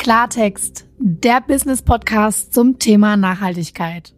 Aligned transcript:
Klartext, 0.00 0.86
der 0.98 1.42
Business 1.42 1.82
Podcast 1.82 2.54
zum 2.54 2.78
Thema 2.78 3.18
Nachhaltigkeit. 3.18 4.14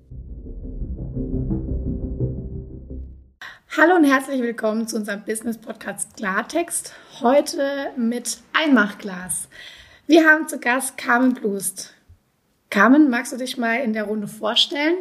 Hallo 3.76 3.96
und 3.96 4.04
herzlich 4.04 4.40
willkommen 4.42 4.86
zu 4.86 4.94
unserem 4.94 5.24
Business 5.24 5.58
Podcast 5.58 6.16
Klartext. 6.16 6.94
Heute 7.20 7.90
mit 7.96 8.38
Einmachglas. 8.52 9.48
Wir 10.06 10.24
haben 10.24 10.46
zu 10.46 10.60
Gast 10.60 10.96
Carmen 10.96 11.34
Blust. 11.34 11.94
Carmen, 12.70 13.10
magst 13.10 13.32
du 13.32 13.36
dich 13.36 13.58
mal 13.58 13.80
in 13.80 13.92
der 13.92 14.04
Runde 14.04 14.28
vorstellen? 14.28 14.98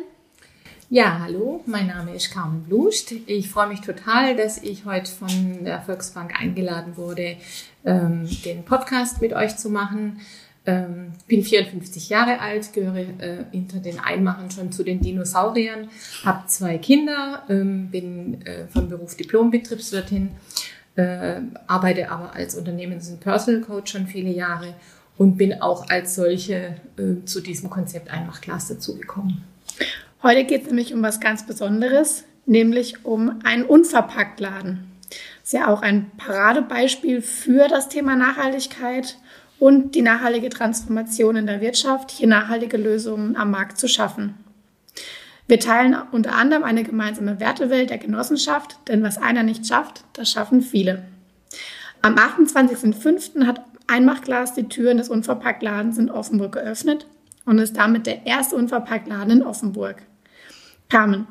Ja, 0.89 1.20
hallo, 1.20 1.61
mein 1.68 1.88
Name 1.88 2.16
ist 2.16 2.34
Carmen 2.34 2.63
Blust. 2.63 3.11
Ich 3.27 3.52
freue 3.52 3.68
mich 3.68 3.82
total, 3.82 4.36
dass 4.36 4.57
ich 4.57 4.84
heute 4.86 5.11
von 5.11 5.63
der 5.63 5.79
Volksbank 5.84 6.41
eingeladen 6.41 6.98
wurde, 6.98 7.38
ähm, 7.85 8.27
den 8.43 8.66
Podcast 8.66 9.21
mit 9.21 9.34
euch 9.34 9.55
zu 9.57 9.70
machen. 9.70 10.20
Ähm, 10.63 11.13
bin 11.27 11.43
54 11.43 12.09
Jahre 12.09 12.39
alt, 12.39 12.71
gehöre 12.71 12.99
äh, 12.99 13.45
hinter 13.51 13.79
den 13.79 13.99
Einmachern 13.99 14.51
schon 14.51 14.71
zu 14.71 14.84
den 14.84 15.01
Dinosauriern, 15.01 15.89
habe 16.23 16.45
zwei 16.45 16.77
Kinder, 16.77 17.43
ähm, 17.49 17.89
bin 17.89 18.45
äh, 18.45 18.67
vom 18.67 18.87
Beruf 18.87 19.17
Diplom-Betriebswirtin, 19.17 20.29
äh, 20.97 21.41
arbeite 21.65 22.11
aber 22.11 22.34
als 22.35 22.55
Unternehmens- 22.55 23.09
und 23.09 23.21
Personal 23.21 23.61
Coach 23.61 23.91
schon 23.91 24.05
viele 24.05 24.29
Jahre 24.29 24.75
und 25.17 25.37
bin 25.37 25.61
auch 25.61 25.89
als 25.89 26.13
solche 26.13 26.75
äh, 26.98 27.25
zu 27.25 27.41
diesem 27.41 27.71
Konzept 27.71 28.12
Einmachglas 28.12 28.67
dazugekommen. 28.67 29.43
Heute 30.21 30.43
geht 30.45 30.62
es 30.62 30.67
nämlich 30.67 30.93
um 30.93 31.01
was 31.01 31.20
ganz 31.20 31.45
Besonderes, 31.48 32.25
nämlich 32.45 33.03
um 33.03 33.39
einen 33.43 33.63
Unverpacktladen. 33.63 34.91
Ist 35.43 35.53
ja 35.53 35.67
auch 35.67 35.81
ein 35.81 36.12
Paradebeispiel 36.17 37.23
für 37.23 37.67
das 37.67 37.89
Thema 37.89 38.15
Nachhaltigkeit 38.15 39.17
und 39.62 39.93
die 39.93 40.01
nachhaltige 40.01 40.49
Transformation 40.49 41.35
in 41.35 41.45
der 41.45 41.62
Wirtschaft, 41.62 42.09
hier 42.09 42.27
nachhaltige 42.27 42.77
Lösungen 42.77 43.35
am 43.35 43.51
Markt 43.51 43.77
zu 43.77 43.87
schaffen. 43.87 44.34
Wir 45.48 45.59
teilen 45.59 45.95
unter 46.12 46.34
anderem 46.34 46.63
eine 46.63 46.84
gemeinsame 46.84 47.40
Wertewelt 47.40 47.91
der 47.91 47.99
Genossenschaft, 47.99 48.79
denn 48.87 49.03
was 49.03 49.20
einer 49.20 49.43
nicht 49.43 49.68
schafft, 49.68 50.03
das 50.13 50.31
schaffen 50.31 50.63
viele. 50.63 51.03
Am 52.01 52.15
28.05. 52.15 53.45
hat 53.45 53.62
Einmachglas 53.85 54.55
die 54.55 54.68
Türen 54.68 54.98
des 54.98 55.09
Unverpacktladens 55.09 55.99
in 55.99 56.09
Offenburg 56.09 56.53
geöffnet 56.53 57.05
und 57.46 57.59
ist 57.59 57.77
damit 57.77 58.07
der 58.07 58.25
erste 58.25 58.55
Unverpacktladen 58.55 59.29
in 59.29 59.43
Offenburg. 59.43 60.01
Carmen, 60.90 61.27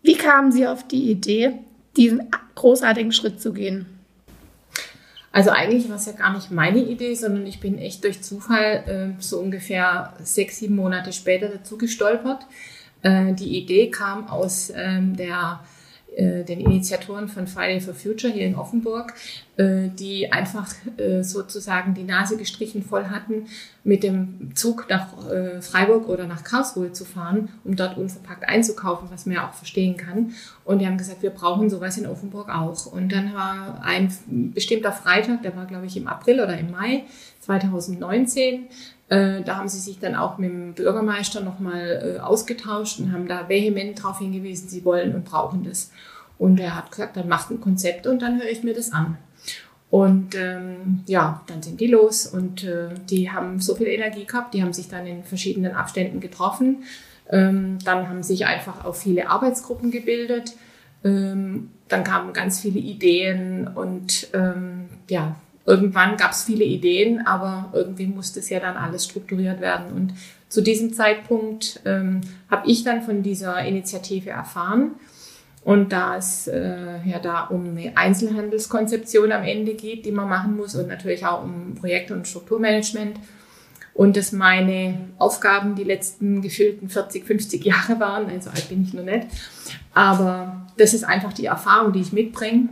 wie 0.00 0.16
kamen 0.16 0.52
Sie 0.52 0.66
auf 0.66 0.88
die 0.88 1.10
Idee, 1.10 1.58
diesen 1.98 2.30
großartigen 2.54 3.12
Schritt 3.12 3.42
zu 3.42 3.52
gehen? 3.52 3.97
Also 5.30 5.50
eigentlich 5.50 5.88
war 5.88 5.96
es 5.96 6.06
ja 6.06 6.12
gar 6.12 6.32
nicht 6.32 6.50
meine 6.50 6.78
Idee, 6.78 7.14
sondern 7.14 7.46
ich 7.46 7.60
bin 7.60 7.78
echt 7.78 8.02
durch 8.04 8.22
Zufall 8.22 9.14
äh, 9.18 9.22
so 9.22 9.38
ungefähr 9.38 10.14
sechs, 10.22 10.58
sieben 10.58 10.76
Monate 10.76 11.12
später 11.12 11.48
dazu 11.48 11.76
gestolpert. 11.76 12.46
Äh, 13.02 13.34
die 13.34 13.58
Idee 13.58 13.90
kam 13.90 14.28
aus 14.28 14.72
ähm, 14.74 15.16
der 15.16 15.60
äh, 16.18 16.42
den 16.42 16.58
Initiatoren 16.58 17.28
von 17.28 17.46
Friday 17.46 17.80
for 17.80 17.94
Future 17.94 18.32
hier 18.32 18.44
in 18.44 18.56
Offenburg, 18.56 19.14
äh, 19.56 19.86
die 19.86 20.32
einfach 20.32 20.68
äh, 20.96 21.22
sozusagen 21.22 21.94
die 21.94 22.02
Nase 22.02 22.36
gestrichen 22.36 22.82
voll 22.82 23.04
hatten, 23.04 23.46
mit 23.84 24.02
dem 24.02 24.50
Zug 24.54 24.86
nach 24.90 25.14
Freiburg 25.60 26.08
oder 26.08 26.26
nach 26.26 26.42
Karlsruhe 26.42 26.92
zu 26.92 27.04
fahren, 27.04 27.48
um 27.64 27.76
dort 27.76 27.96
unverpackt 27.96 28.46
einzukaufen, 28.46 29.08
was 29.10 29.24
man 29.24 29.36
ja 29.36 29.48
auch 29.48 29.54
verstehen 29.54 29.96
kann. 29.96 30.32
Und 30.64 30.80
die 30.80 30.86
haben 30.86 30.98
gesagt, 30.98 31.22
wir 31.22 31.30
brauchen 31.30 31.70
sowas 31.70 31.96
in 31.96 32.06
Offenburg 32.06 32.50
auch. 32.50 32.86
Und 32.86 33.12
dann 33.12 33.32
war 33.32 33.80
ein 33.82 34.12
bestimmter 34.28 34.92
Freitag, 34.92 35.42
der 35.42 35.56
war 35.56 35.66
glaube 35.66 35.86
ich 35.86 35.96
im 35.96 36.08
April 36.08 36.40
oder 36.40 36.58
im 36.58 36.72
Mai 36.72 37.04
2019, 37.40 38.66
äh, 39.08 39.42
da 39.42 39.56
haben 39.56 39.68
sie 39.68 39.80
sich 39.80 39.98
dann 39.98 40.14
auch 40.14 40.38
mit 40.38 40.50
dem 40.50 40.74
Bürgermeister 40.74 41.40
nochmal 41.40 42.16
äh, 42.16 42.20
ausgetauscht 42.20 43.00
und 43.00 43.12
haben 43.12 43.26
da 43.26 43.48
vehement 43.48 43.98
darauf 43.98 44.18
hingewiesen, 44.18 44.68
sie 44.68 44.84
wollen 44.84 45.14
und 45.14 45.24
brauchen 45.24 45.64
das. 45.64 45.90
Und 46.38 46.60
er 46.60 46.76
hat 46.76 46.90
gesagt, 46.90 47.16
dann 47.16 47.28
macht 47.28 47.50
ein 47.50 47.60
Konzept 47.60 48.06
und 48.06 48.22
dann 48.22 48.38
höre 48.38 48.50
ich 48.50 48.62
mir 48.62 48.74
das 48.74 48.92
an. 48.92 49.16
Und 49.90 50.34
ähm, 50.34 51.02
ja, 51.06 51.42
dann 51.46 51.62
sind 51.62 51.80
die 51.80 51.86
los 51.86 52.26
und 52.26 52.64
äh, 52.64 52.90
die 53.08 53.30
haben 53.30 53.58
so 53.58 53.74
viel 53.74 53.86
Energie 53.86 54.26
gehabt, 54.26 54.52
die 54.52 54.62
haben 54.62 54.74
sich 54.74 54.88
dann 54.88 55.06
in 55.06 55.24
verschiedenen 55.24 55.72
Abständen 55.72 56.20
getroffen. 56.20 56.84
Ähm, 57.30 57.78
dann 57.84 58.08
haben 58.08 58.22
sich 58.22 58.44
einfach 58.46 58.84
auch 58.84 58.94
viele 58.94 59.30
Arbeitsgruppen 59.30 59.90
gebildet. 59.90 60.54
Ähm, 61.04 61.70
dann 61.88 62.04
kamen 62.04 62.34
ganz 62.34 62.60
viele 62.60 62.78
Ideen 62.78 63.66
und 63.66 64.28
ähm, 64.34 64.88
ja, 65.08 65.36
irgendwann 65.68 66.16
gab 66.16 66.32
es 66.32 66.44
viele 66.44 66.64
Ideen, 66.64 67.26
aber 67.26 67.68
irgendwie 67.74 68.06
musste 68.06 68.40
es 68.40 68.48
ja 68.48 68.58
dann 68.58 68.76
alles 68.76 69.04
strukturiert 69.04 69.60
werden. 69.60 69.92
Und 69.94 70.14
zu 70.48 70.62
diesem 70.62 70.94
Zeitpunkt 70.94 71.80
ähm, 71.84 72.22
habe 72.50 72.68
ich 72.70 72.84
dann 72.84 73.02
von 73.02 73.22
dieser 73.22 73.62
Initiative 73.64 74.30
erfahren. 74.30 74.92
Und 75.62 75.92
da 75.92 76.16
es 76.16 76.48
äh, 76.48 77.02
ja 77.04 77.18
da 77.22 77.44
um 77.44 77.76
eine 77.76 77.94
Einzelhandelskonzeption 77.94 79.30
am 79.30 79.42
Ende 79.42 79.74
geht, 79.74 80.06
die 80.06 80.12
man 80.12 80.28
machen 80.28 80.56
muss 80.56 80.74
und 80.74 80.88
natürlich 80.88 81.26
auch 81.26 81.44
um 81.44 81.74
Projekt- 81.74 82.10
und 82.10 82.26
Strukturmanagement. 82.26 83.20
Und 83.92 84.16
das 84.16 84.32
meine 84.32 85.10
Aufgaben 85.18 85.74
die 85.74 85.84
letzten 85.84 86.40
gefühlten 86.40 86.88
40, 86.88 87.26
50 87.26 87.64
Jahre 87.64 88.00
waren. 88.00 88.30
Also 88.30 88.48
alt 88.48 88.70
bin 88.70 88.84
ich 88.84 88.94
noch 88.94 89.04
nicht. 89.04 89.26
Aber 89.92 90.66
das 90.78 90.94
ist 90.94 91.04
einfach 91.04 91.34
die 91.34 91.46
Erfahrung, 91.46 91.92
die 91.92 92.00
ich 92.00 92.12
mitbringe 92.12 92.70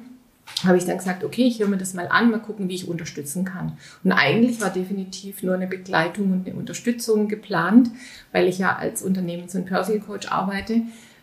habe 0.65 0.79
ich 0.79 0.84
dann 0.84 0.99
gesagt, 0.99 1.25
okay, 1.25 1.47
ich 1.47 1.59
höre 1.59 1.69
mir 1.69 1.77
das 1.77 1.95
mal 1.95 2.09
an, 2.09 2.31
mal 2.31 2.41
gucken, 2.41 2.69
wie 2.69 2.75
ich 2.75 2.89
unterstützen 2.89 3.45
kann. 3.45 3.77
Und 4.05 4.12
eigentlich 4.12 4.61
war 4.61 4.71
definitiv 4.71 5.43
nur 5.43 5.55
eine 5.55 5.67
Begleitung 5.67 6.33
und 6.33 6.47
eine 6.47 6.57
Unterstützung 6.57 7.29
geplant, 7.29 7.91
weil 8.33 8.47
ich 8.49 8.59
ja 8.59 8.77
als 8.77 9.03
Unternehmens- 9.03 9.55
und 9.55 9.67
Personal 9.67 10.01
Coach 10.01 10.31
arbeite 10.31 10.83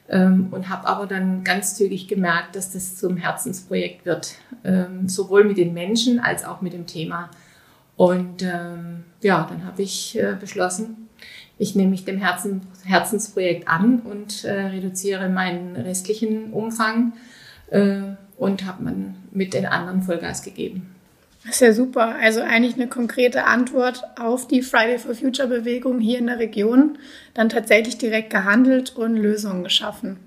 ähm, 0.09 0.47
und 0.51 0.69
habe 0.69 0.87
aber 0.87 1.07
dann 1.07 1.43
ganz 1.43 1.75
zügig 1.75 2.07
gemerkt, 2.07 2.55
dass 2.55 2.71
das 2.71 2.97
zum 2.97 3.17
Herzensprojekt 3.17 4.05
wird, 4.05 4.35
ähm, 4.63 5.07
sowohl 5.07 5.45
mit 5.45 5.57
den 5.57 5.73
Menschen 5.73 6.19
als 6.19 6.45
auch 6.45 6.61
mit 6.61 6.73
dem 6.73 6.85
Thema. 6.85 7.29
Und 7.95 8.43
ähm, 8.43 9.03
ja, 9.21 9.47
dann 9.49 9.65
habe 9.65 9.81
ich 9.81 10.19
äh, 10.19 10.35
beschlossen, 10.39 11.09
ich 11.57 11.75
nehme 11.75 11.91
mich 11.91 12.05
dem 12.05 12.17
Herzen, 12.17 12.61
Herzensprojekt 12.83 13.67
an 13.67 13.99
und 13.99 14.43
äh, 14.43 14.51
reduziere 14.51 15.29
meinen 15.29 15.75
restlichen 15.75 16.51
Umfang. 16.51 17.13
Äh, 17.69 18.15
und 18.43 18.65
habe 18.65 18.83
man 18.83 19.15
mit 19.31 19.53
den 19.53 19.65
anderen 19.65 20.03
Vollgas 20.03 20.43
gegeben. 20.43 20.93
Das 21.45 21.55
ist 21.55 21.61
ja 21.61 21.73
super. 21.73 22.15
Also 22.21 22.41
eigentlich 22.41 22.75
eine 22.75 22.87
konkrete 22.87 23.45
Antwort 23.45 24.03
auf 24.17 24.47
die 24.47 24.61
Friday 24.61 24.97
for 24.97 25.13
Future 25.13 25.47
Bewegung 25.47 25.99
hier 25.99 26.19
in 26.19 26.27
der 26.27 26.39
Region. 26.39 26.97
Dann 27.33 27.49
tatsächlich 27.49 27.97
direkt 27.97 28.29
gehandelt 28.29 28.95
und 28.95 29.17
Lösungen 29.17 29.63
geschaffen. 29.63 30.17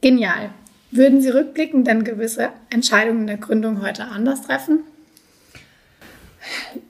Genial. 0.00 0.50
Würden 0.90 1.20
Sie 1.20 1.28
rückblickend 1.28 1.86
denn 1.86 2.02
gewisse 2.02 2.48
Entscheidungen 2.70 3.26
der 3.26 3.36
Gründung 3.36 3.82
heute 3.82 4.06
anders 4.06 4.42
treffen? 4.42 4.80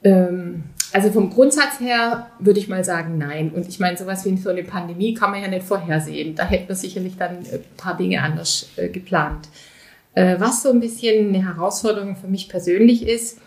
Ähm, 0.05 0.63
also 0.93 1.11
vom 1.11 1.31
Grundsatz 1.31 1.81
her 1.81 2.31
würde 2.39 2.61
ich 2.61 2.69
mal 2.69 2.85
sagen, 2.85 3.19
nein. 3.19 3.51
Und 3.51 3.67
ich 3.67 3.81
meine, 3.81 3.97
sowas 3.97 4.25
wie 4.25 4.37
so 4.37 4.51
eine 4.51 4.63
Pandemie 4.63 5.15
kann 5.15 5.33
man 5.33 5.43
ja 5.43 5.49
nicht 5.49 5.67
vorhersehen. 5.67 6.37
Da 6.37 6.45
hätten 6.45 6.69
wir 6.69 6.77
sicherlich 6.77 7.17
dann 7.17 7.39
ein 7.39 7.65
paar 7.77 7.97
Dinge 7.97 8.23
anders 8.23 8.69
äh, 8.77 8.89
geplant. 8.89 9.49
Äh, 10.19 10.41
was 10.41 10.65
so 10.65 10.71
ein 10.71 10.81
bisschen 10.81 11.29
eine 11.29 11.47
Herausforderung 11.47 12.17
für 12.17 12.27
mich 12.27 12.49
persönlich 12.49 13.07
ist, 13.07 13.39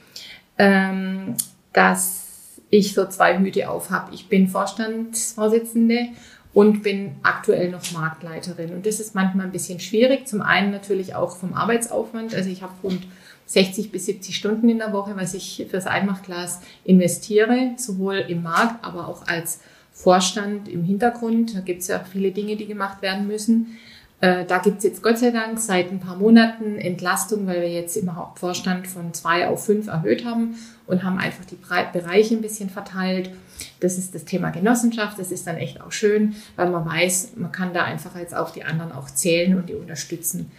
ähm, 0.57 1.35
dass 1.73 2.61
ich 2.69 2.93
so 2.93 3.05
zwei 3.07 3.37
Hüte 3.37 3.69
auf 3.69 3.89
habe. 3.89 4.15
Ich 4.15 4.29
bin 4.29 4.47
Vorstandsvorsitzende 4.47 6.07
und 6.53 6.81
bin 6.81 7.17
aktuell 7.23 7.71
noch 7.71 7.91
Marktleiterin. 7.91 8.73
Und 8.73 8.85
das 8.85 9.01
ist 9.01 9.13
manchmal 9.15 9.47
ein 9.47 9.51
bisschen 9.51 9.81
schwierig. 9.81 10.29
Zum 10.29 10.41
einen 10.41 10.71
natürlich 10.71 11.13
auch 11.13 11.35
vom 11.35 11.55
Arbeitsaufwand. 11.55 12.33
Also 12.33 12.49
ich 12.49 12.61
habe 12.61 12.71
rund 12.81 13.05
60 13.47 13.91
bis 13.91 14.05
70 14.05 14.34
Stunden 14.34 14.69
in 14.69 14.78
der 14.78 14.93
Woche, 14.93 15.17
was 15.17 15.34
ich 15.34 15.67
fürs 15.69 15.87
Einmachglas 15.87 16.61
investiere, 16.85 17.72
sowohl 17.75 18.16
im 18.29 18.43
Markt, 18.43 18.85
aber 18.85 19.09
auch 19.09 19.28
als 19.28 19.59
Vorstand 19.91 20.69
im 20.69 20.85
Hintergrund. 20.85 21.53
Da 21.53 21.59
gibt 21.59 21.81
es 21.81 21.90
ja 21.90 21.99
viele 21.99 22.31
Dinge, 22.31 22.55
die 22.55 22.66
gemacht 22.66 23.01
werden 23.01 23.28
müssen. 23.28 23.78
Äh, 24.22 24.46
da 24.46 24.59
gibt's 24.59 24.84
jetzt 24.84 25.02
Gott 25.02 25.18
sei 25.18 25.32
Dank 25.32 25.59
seit 25.59 25.91
ein 25.91 26.00
paar 26.00 26.16
Monaten 26.16 26.78
Entlastung, 26.78 27.47
weil 27.47 27.62
wir 27.62 27.72
jetzt 27.72 27.97
im 27.97 28.16
Hauptvorstand 28.16 28.88
von 28.88 29.14
zwei 29.16 29.47
auf 29.47 29.66
fünf 29.66 29.88
erhöht 29.88 30.26
haben 30.26 30.56
und 30.85 31.03
haben 31.03 31.18
einfach 31.18 31.44
die 31.46 31.58
Bereiche 31.58 32.35
ein 32.35 32.41
bisschen 32.41 32.70
verteilt. 32.70 33.32
Das 33.79 33.97
ist 33.97 34.14
das 34.14 34.23
Thema 34.26 34.52
Genossenschaft. 34.52 35.18
Das 35.18 35.32
ist 35.32 35.47
dann 35.47 35.58
echt 35.58 35.82
auch 35.82 35.91
schön, 35.91 36.35
weil 36.56 36.70
man 36.70 36.85
weiß, 36.85 37.34
man 37.35 37.52
kann 37.52 37.73
da 37.73 37.84
einfach 37.84 38.16
jetzt 38.16 38.35
auf 38.35 38.52
die 38.52 38.64
anderen 38.64 38.91
auch 38.91 39.09
zählen 39.09 39.58
und 39.58 39.70
die 39.70 39.76
unterstützen. 39.76 40.52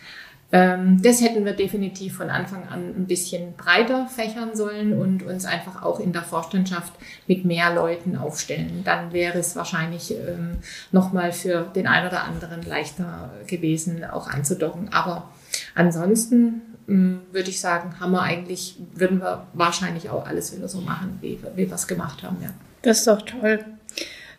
Ähm, 0.55 1.01
das 1.01 1.23
hätten 1.23 1.47
wir 1.47 1.55
definitiv 1.55 2.19
von 2.19 2.29
Anfang 2.29 2.69
an 2.69 2.91
ein 2.95 3.07
bisschen 3.07 3.55
breiter 3.57 4.07
fächern 4.07 4.55
sollen 4.55 4.93
und 4.93 5.23
uns 5.23 5.47
einfach 5.47 5.83
auch 5.83 5.99
in 5.99 6.13
der 6.13 6.23
Vorstandschaft 6.23 6.93
mit 7.27 7.47
mehr 7.47 7.75
Leuten 7.75 8.17
aufstellen. 8.17 8.83
Dann 8.85 9.15
wäre 9.15 9.39
es 9.39 9.57
wahrscheinlich 9.57 10.13
ähm, 10.13 10.59
nochmal 10.93 11.33
für 11.33 11.63
den 11.75 11.87
einen 11.87 12.09
oder 12.09 12.25
anderen 12.25 12.63
leichter 12.63 13.33
gewesen, 13.47 14.05
auch 14.05 14.29
anzudocken. 14.29 14.93
Aber 14.93 15.31
ansonsten 15.75 16.61
ähm, 16.87 17.23
würde 17.33 17.49
ich 17.49 17.59
sagen, 17.59 17.99
haben 17.99 18.13
wir 18.13 18.23
eigentlich, 18.23 18.77
würden 18.95 19.21
wir 19.21 19.47
wahrscheinlich 19.55 20.11
auch 20.11 20.27
alles 20.27 20.55
wieder 20.55 20.69
so 20.69 20.83
machen, 20.83 21.17
wie, 21.23 21.39
wie 21.57 21.67
wir 21.67 21.75
es 21.75 21.87
gemacht 21.87 22.23
haben. 22.23 22.37
Ja. 22.43 22.51
Das 22.83 22.99
ist 22.99 23.07
doch 23.07 23.23
toll. 23.23 23.65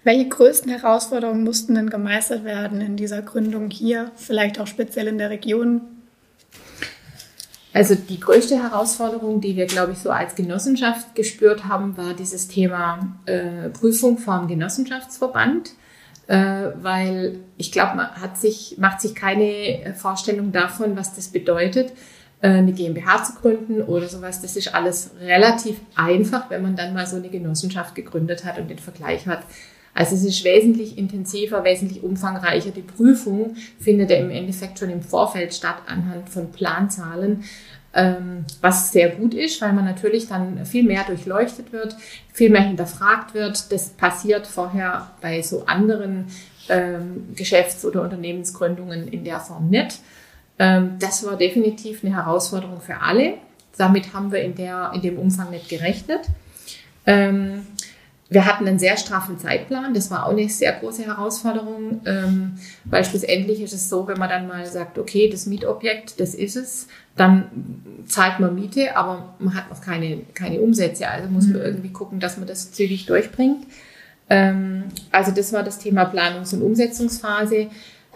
Welche 0.04 0.28
größten 0.28 0.70
Herausforderungen 0.70 1.44
mussten 1.44 1.76
denn 1.76 1.90
gemeistert 1.90 2.44
werden 2.44 2.82
in 2.82 2.98
dieser 2.98 3.22
Gründung 3.22 3.72
hier, 3.72 4.12
vielleicht 4.16 4.60
auch 4.60 4.68
speziell 4.68 5.08
in 5.08 5.18
der 5.18 5.30
Region? 5.30 5.82
Also 7.74 7.96
die 7.96 8.20
größte 8.20 8.62
Herausforderung, 8.62 9.42
die 9.42 9.56
wir, 9.56 9.66
glaube 9.66 9.94
ich, 9.94 9.98
so 9.98 10.12
als 10.12 10.36
Genossenschaft 10.36 11.16
gespürt 11.16 11.68
haben, 11.68 11.98
war 11.98 12.14
dieses 12.14 12.48
Thema 12.48 13.18
äh, 13.26 13.70
Prüfung 13.70 14.20
vom 14.20 14.48
Genossenschaftsverband, 14.48 15.72
äh, 16.28 16.68
weil 16.82 17.40
ich 17.58 17.72
glaube, 17.72 17.96
man 17.96 18.12
hat 18.22 18.38
sich, 18.38 18.76
macht 18.78 19.02
sich 19.02 19.16
keine 19.16 19.96
Vorstellung 19.98 20.52
davon, 20.52 20.96
was 20.96 21.16
das 21.16 21.30
bedeutet, 21.30 21.94
äh, 22.42 22.50
eine 22.50 22.74
GmbH 22.74 23.24
zu 23.24 23.34
gründen 23.42 23.82
oder 23.82 24.08
sowas. 24.08 24.42
Das 24.42 24.56
ist 24.56 24.76
alles 24.76 25.10
relativ 25.20 25.78
einfach, 25.96 26.52
wenn 26.52 26.62
man 26.62 26.76
dann 26.76 26.94
mal 26.94 27.08
so 27.08 27.16
eine 27.16 27.30
Genossenschaft 27.30 27.96
gegründet 27.96 28.46
hat 28.46 28.60
und 28.60 28.70
den 28.70 28.80
Vergleich 28.80 29.26
hat. 29.26 29.44
Also 29.94 30.16
es 30.16 30.24
ist 30.24 30.44
wesentlich 30.44 30.98
intensiver, 30.98 31.64
wesentlich 31.64 32.04
umfangreicher. 32.04 32.72
Die 32.72 32.82
Prüfung 32.82 33.56
findet 33.80 34.10
ja 34.10 34.18
im 34.18 34.32
Endeffekt 34.32 34.80
schon 34.80 34.90
im 34.90 35.02
Vorfeld 35.02 35.54
statt 35.54 35.78
anhand 35.88 36.30
von 36.30 36.52
Planzahlen, 36.52 37.44
ähm, 37.94 38.46
was 38.62 38.92
sehr 38.92 39.10
gut 39.10 39.36
ist, 39.36 39.62
weil 39.62 39.74
man 39.74 39.86
natürlich 39.86 40.28
dann 40.28 40.66
viel 40.66 40.84
mehr 40.84 41.04
durchleuchtet 41.04 41.72
wird, 41.72 41.96
viel 42.32 42.50
mehr 42.50 42.64
hinterfragt 42.64 43.36
wird. 43.36 43.72
Das 43.72 43.90
passiert 43.90 44.48
vorher 44.48 45.12
bei 45.22 45.44
so 45.44 45.66
anderen 45.68 46.26
ähm, 46.70 47.36
Geschäfts- 47.36 47.86
oder 47.86 48.02
Unternehmensgründungen 48.02 49.08
in 49.08 49.24
der 49.24 49.40
Form 49.40 49.70
nicht. 49.70 50.00
Ähm, 50.58 50.98
das 51.00 51.24
war 51.26 51.38
definitiv 51.38 52.04
eine 52.04 52.16
Herausforderung 52.16 52.82
für 52.82 53.00
alle. 53.00 53.36
Damit 53.78 54.14
haben 54.14 54.32
wir 54.32 54.42
in, 54.42 54.56
der, 54.56 54.92
in 54.96 55.02
dem 55.02 55.20
Umfang 55.20 55.52
nicht 55.52 55.70
gerechnet. 55.70 56.22
Wir 58.34 58.46
hatten 58.46 58.68
einen 58.68 58.80
sehr 58.80 58.98
straffen 58.98 59.38
Zeitplan. 59.38 59.94
Das 59.94 60.10
war 60.10 60.26
auch 60.26 60.32
eine 60.32 60.50
sehr 60.50 60.74
große 60.74 61.06
Herausforderung, 61.06 62.02
ähm, 62.06 62.54
weil 62.86 63.06
schlussendlich 63.06 63.62
ist 63.62 63.74
es 63.74 63.90
so, 63.90 64.08
wenn 64.08 64.18
man 64.18 64.30
dann 64.30 64.48
mal 64.48 64.66
sagt, 64.66 64.98
okay, 64.98 65.30
das 65.30 65.46
Mietobjekt, 65.46 66.20
das 66.20 66.34
ist 66.34 66.56
es, 66.56 66.88
dann 67.16 67.46
zahlt 68.06 68.40
man 68.40 68.56
Miete, 68.56 68.96
aber 68.98 69.36
man 69.40 69.54
hat 69.54 69.70
noch 69.70 69.82
keine, 69.82 70.22
keine 70.34 70.62
Umsätze. 70.62 71.08
Also 71.08 71.30
muss 71.30 71.46
man 71.46 71.58
mhm. 71.58 71.66
irgendwie 71.66 71.92
gucken, 71.92 72.20
dass 72.20 72.38
man 72.38 72.48
das 72.48 72.72
zügig 72.72 73.06
durchbringt. 73.06 73.68
Ähm, 74.30 74.86
also 75.12 75.32
das 75.32 75.54
war 75.54 75.64
das 75.64 75.80
Thema 75.80 76.04
Planungs- 76.06 76.54
und 76.54 76.64
Umsetzungsphase. 76.64 77.68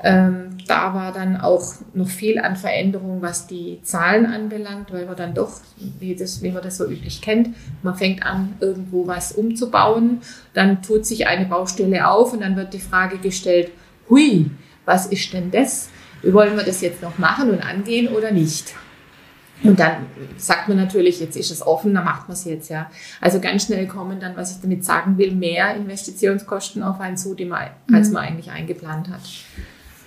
Ähm, 0.03 0.57
da 0.67 0.93
war 0.93 1.11
dann 1.11 1.37
auch 1.37 1.73
noch 1.93 2.07
viel 2.07 2.37
an 2.37 2.55
Veränderung, 2.55 3.21
was 3.21 3.47
die 3.47 3.79
Zahlen 3.81 4.27
anbelangt, 4.27 4.93
weil 4.93 5.05
man 5.07 5.15
dann 5.15 5.33
doch, 5.33 5.59
wie, 5.99 6.15
das, 6.15 6.43
wie 6.43 6.51
man 6.51 6.61
das 6.61 6.77
so 6.77 6.85
üblich 6.85 7.19
kennt, 7.21 7.55
man 7.81 7.95
fängt 7.95 8.23
an, 8.23 8.55
irgendwo 8.59 9.07
was 9.07 9.31
umzubauen, 9.31 10.19
dann 10.53 10.83
tut 10.83 11.05
sich 11.05 11.25
eine 11.25 11.45
Baustelle 11.45 12.07
auf 12.07 12.33
und 12.33 12.41
dann 12.41 12.55
wird 12.55 12.73
die 12.73 12.79
Frage 12.79 13.17
gestellt, 13.17 13.71
hui, 14.07 14.51
was 14.85 15.07
ist 15.07 15.33
denn 15.33 15.49
das? 15.49 15.89
Wollen 16.21 16.55
wir 16.55 16.63
das 16.63 16.81
jetzt 16.81 17.01
noch 17.01 17.17
machen 17.17 17.49
und 17.49 17.59
angehen 17.65 18.07
oder 18.09 18.31
nicht? 18.31 18.75
Und 19.63 19.79
dann 19.79 20.05
sagt 20.37 20.67
man 20.67 20.77
natürlich, 20.77 21.19
jetzt 21.19 21.35
ist 21.35 21.49
es 21.49 21.65
offen, 21.65 21.95
dann 21.95 22.05
macht 22.05 22.27
man 22.27 22.33
es 22.33 22.45
jetzt, 22.45 22.69
ja. 22.69 22.91
Also 23.19 23.39
ganz 23.39 23.65
schnell 23.65 23.87
kommen 23.87 24.19
dann, 24.19 24.35
was 24.37 24.51
ich 24.51 24.61
damit 24.61 24.85
sagen 24.85 25.17
will, 25.17 25.31
mehr 25.31 25.75
Investitionskosten 25.75 26.83
auf 26.83 26.99
einen 26.99 27.17
zu, 27.17 27.33
die 27.33 27.45
man, 27.45 27.69
als 27.91 28.09
mhm. 28.09 28.13
man 28.13 28.25
eigentlich 28.25 28.51
eingeplant 28.51 29.09
hat. 29.09 29.21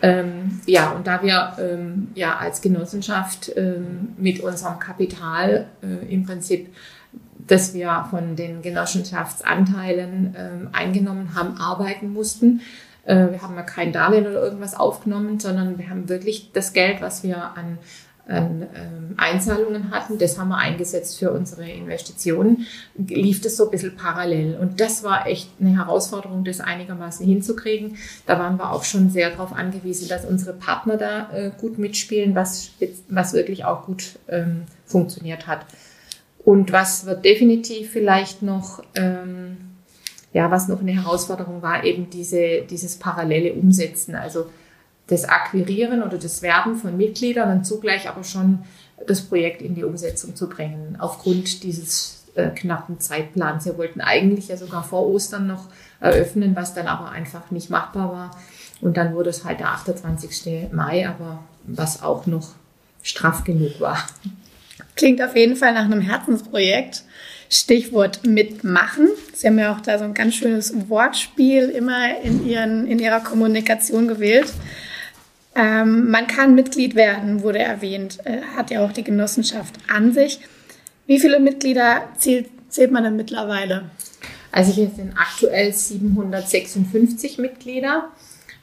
Ähm, 0.02 0.60
ja, 0.66 0.90
und 0.90 1.06
da 1.06 1.22
wir 1.22 1.56
ähm, 1.58 2.08
ja 2.14 2.36
als 2.36 2.62
Genossenschaft 2.62 3.52
ähm, 3.56 4.14
mit 4.16 4.40
unserem 4.40 4.78
Kapital 4.78 5.66
äh, 5.82 6.12
im 6.12 6.24
Prinzip, 6.24 6.74
das 7.46 7.74
wir 7.74 8.06
von 8.10 8.36
den 8.36 8.62
Genossenschaftsanteilen 8.62 10.34
ähm, 10.38 10.68
eingenommen 10.72 11.34
haben, 11.34 11.58
arbeiten 11.58 12.12
mussten. 12.12 12.60
Äh, 13.04 13.32
wir 13.32 13.42
haben 13.42 13.56
ja 13.56 13.62
kein 13.62 13.92
Darlehen 13.92 14.26
oder 14.26 14.42
irgendwas 14.42 14.74
aufgenommen, 14.74 15.38
sondern 15.38 15.78
wir 15.78 15.90
haben 15.90 16.08
wirklich 16.08 16.50
das 16.52 16.72
Geld, 16.72 17.02
was 17.02 17.22
wir 17.22 17.36
an 17.56 17.78
ähm, 18.28 18.66
Einzahlungen 19.16 19.90
hatten. 19.90 20.18
Das 20.18 20.38
haben 20.38 20.48
wir 20.48 20.58
eingesetzt 20.58 21.18
für 21.18 21.32
unsere 21.32 21.68
Investitionen. 21.68 22.66
Lief 22.96 23.40
das 23.40 23.56
so 23.56 23.64
ein 23.64 23.70
bisschen 23.70 23.96
parallel. 23.96 24.56
Und 24.56 24.80
das 24.80 25.02
war 25.02 25.26
echt 25.26 25.50
eine 25.60 25.76
Herausforderung, 25.76 26.44
das 26.44 26.60
einigermaßen 26.60 27.26
hinzukriegen. 27.26 27.96
Da 28.26 28.38
waren 28.38 28.56
wir 28.56 28.72
auch 28.72 28.84
schon 28.84 29.10
sehr 29.10 29.30
darauf 29.30 29.52
angewiesen, 29.52 30.08
dass 30.08 30.24
unsere 30.24 30.52
Partner 30.52 30.96
da 30.96 31.30
äh, 31.32 31.50
gut 31.58 31.78
mitspielen, 31.78 32.34
was, 32.34 32.70
was 33.08 33.32
wirklich 33.32 33.64
auch 33.64 33.86
gut 33.86 34.18
ähm, 34.28 34.62
funktioniert 34.86 35.46
hat. 35.46 35.66
Und 36.44 36.72
was 36.72 37.04
wird 37.06 37.24
definitiv 37.24 37.90
vielleicht 37.90 38.42
noch, 38.42 38.82
ähm, 38.94 39.56
ja, 40.32 40.50
was 40.50 40.68
noch 40.68 40.80
eine 40.80 40.92
Herausforderung 40.92 41.62
war, 41.62 41.84
eben 41.84 42.08
diese, 42.08 42.62
dieses 42.62 42.96
parallele 42.96 43.52
Umsetzen. 43.52 44.14
Also 44.14 44.46
das 45.10 45.24
Akquirieren 45.24 46.02
oder 46.02 46.18
das 46.18 46.40
Werben 46.40 46.76
von 46.76 46.96
Mitgliedern 46.96 47.58
und 47.58 47.64
zugleich 47.64 48.08
aber 48.08 48.24
schon 48.24 48.60
das 49.06 49.22
Projekt 49.22 49.60
in 49.60 49.74
die 49.74 49.84
Umsetzung 49.84 50.36
zu 50.36 50.48
bringen, 50.48 50.96
aufgrund 50.98 51.62
dieses 51.64 52.24
äh, 52.36 52.50
knappen 52.50 53.00
Zeitplans. 53.00 53.64
Wir 53.64 53.76
wollten 53.76 54.00
eigentlich 54.00 54.48
ja 54.48 54.56
sogar 54.56 54.84
vor 54.84 55.06
Ostern 55.06 55.46
noch 55.46 55.66
eröffnen, 56.00 56.54
was 56.54 56.74
dann 56.74 56.86
aber 56.86 57.10
einfach 57.10 57.50
nicht 57.50 57.70
machbar 57.70 58.12
war. 58.12 58.30
Und 58.80 58.96
dann 58.96 59.14
wurde 59.14 59.30
es 59.30 59.44
halt 59.44 59.60
der 59.60 59.70
28. 59.70 60.72
Mai, 60.72 61.08
aber 61.08 61.42
was 61.64 62.02
auch 62.02 62.26
noch 62.26 62.50
straff 63.02 63.44
genug 63.44 63.80
war. 63.80 63.98
Klingt 64.94 65.20
auf 65.22 65.34
jeden 65.34 65.56
Fall 65.56 65.74
nach 65.74 65.84
einem 65.84 66.00
Herzensprojekt. 66.00 67.04
Stichwort 67.52 68.24
mitmachen. 68.24 69.08
Sie 69.34 69.48
haben 69.48 69.58
ja 69.58 69.74
auch 69.74 69.80
da 69.80 69.98
so 69.98 70.04
ein 70.04 70.14
ganz 70.14 70.36
schönes 70.36 70.72
Wortspiel 70.88 71.68
immer 71.68 72.20
in, 72.22 72.46
ihren, 72.46 72.86
in 72.86 73.00
Ihrer 73.00 73.20
Kommunikation 73.20 74.06
gewählt. 74.06 74.52
Ähm, 75.60 76.10
man 76.10 76.26
kann 76.26 76.54
Mitglied 76.54 76.94
werden, 76.94 77.42
wurde 77.42 77.58
erwähnt, 77.58 78.18
äh, 78.24 78.40
hat 78.56 78.70
ja 78.70 78.82
auch 78.82 78.92
die 78.92 79.04
Genossenschaft 79.04 79.74
an 79.94 80.14
sich. 80.14 80.40
Wie 81.06 81.20
viele 81.20 81.38
Mitglieder 81.38 82.08
zählt, 82.16 82.48
zählt 82.70 82.90
man 82.90 83.04
denn 83.04 83.16
mittlerweile? 83.16 83.90
Also 84.52 84.72
hier 84.72 84.88
sind 84.88 85.12
aktuell 85.18 85.70
756 85.70 87.36
Mitglieder. 87.36 88.08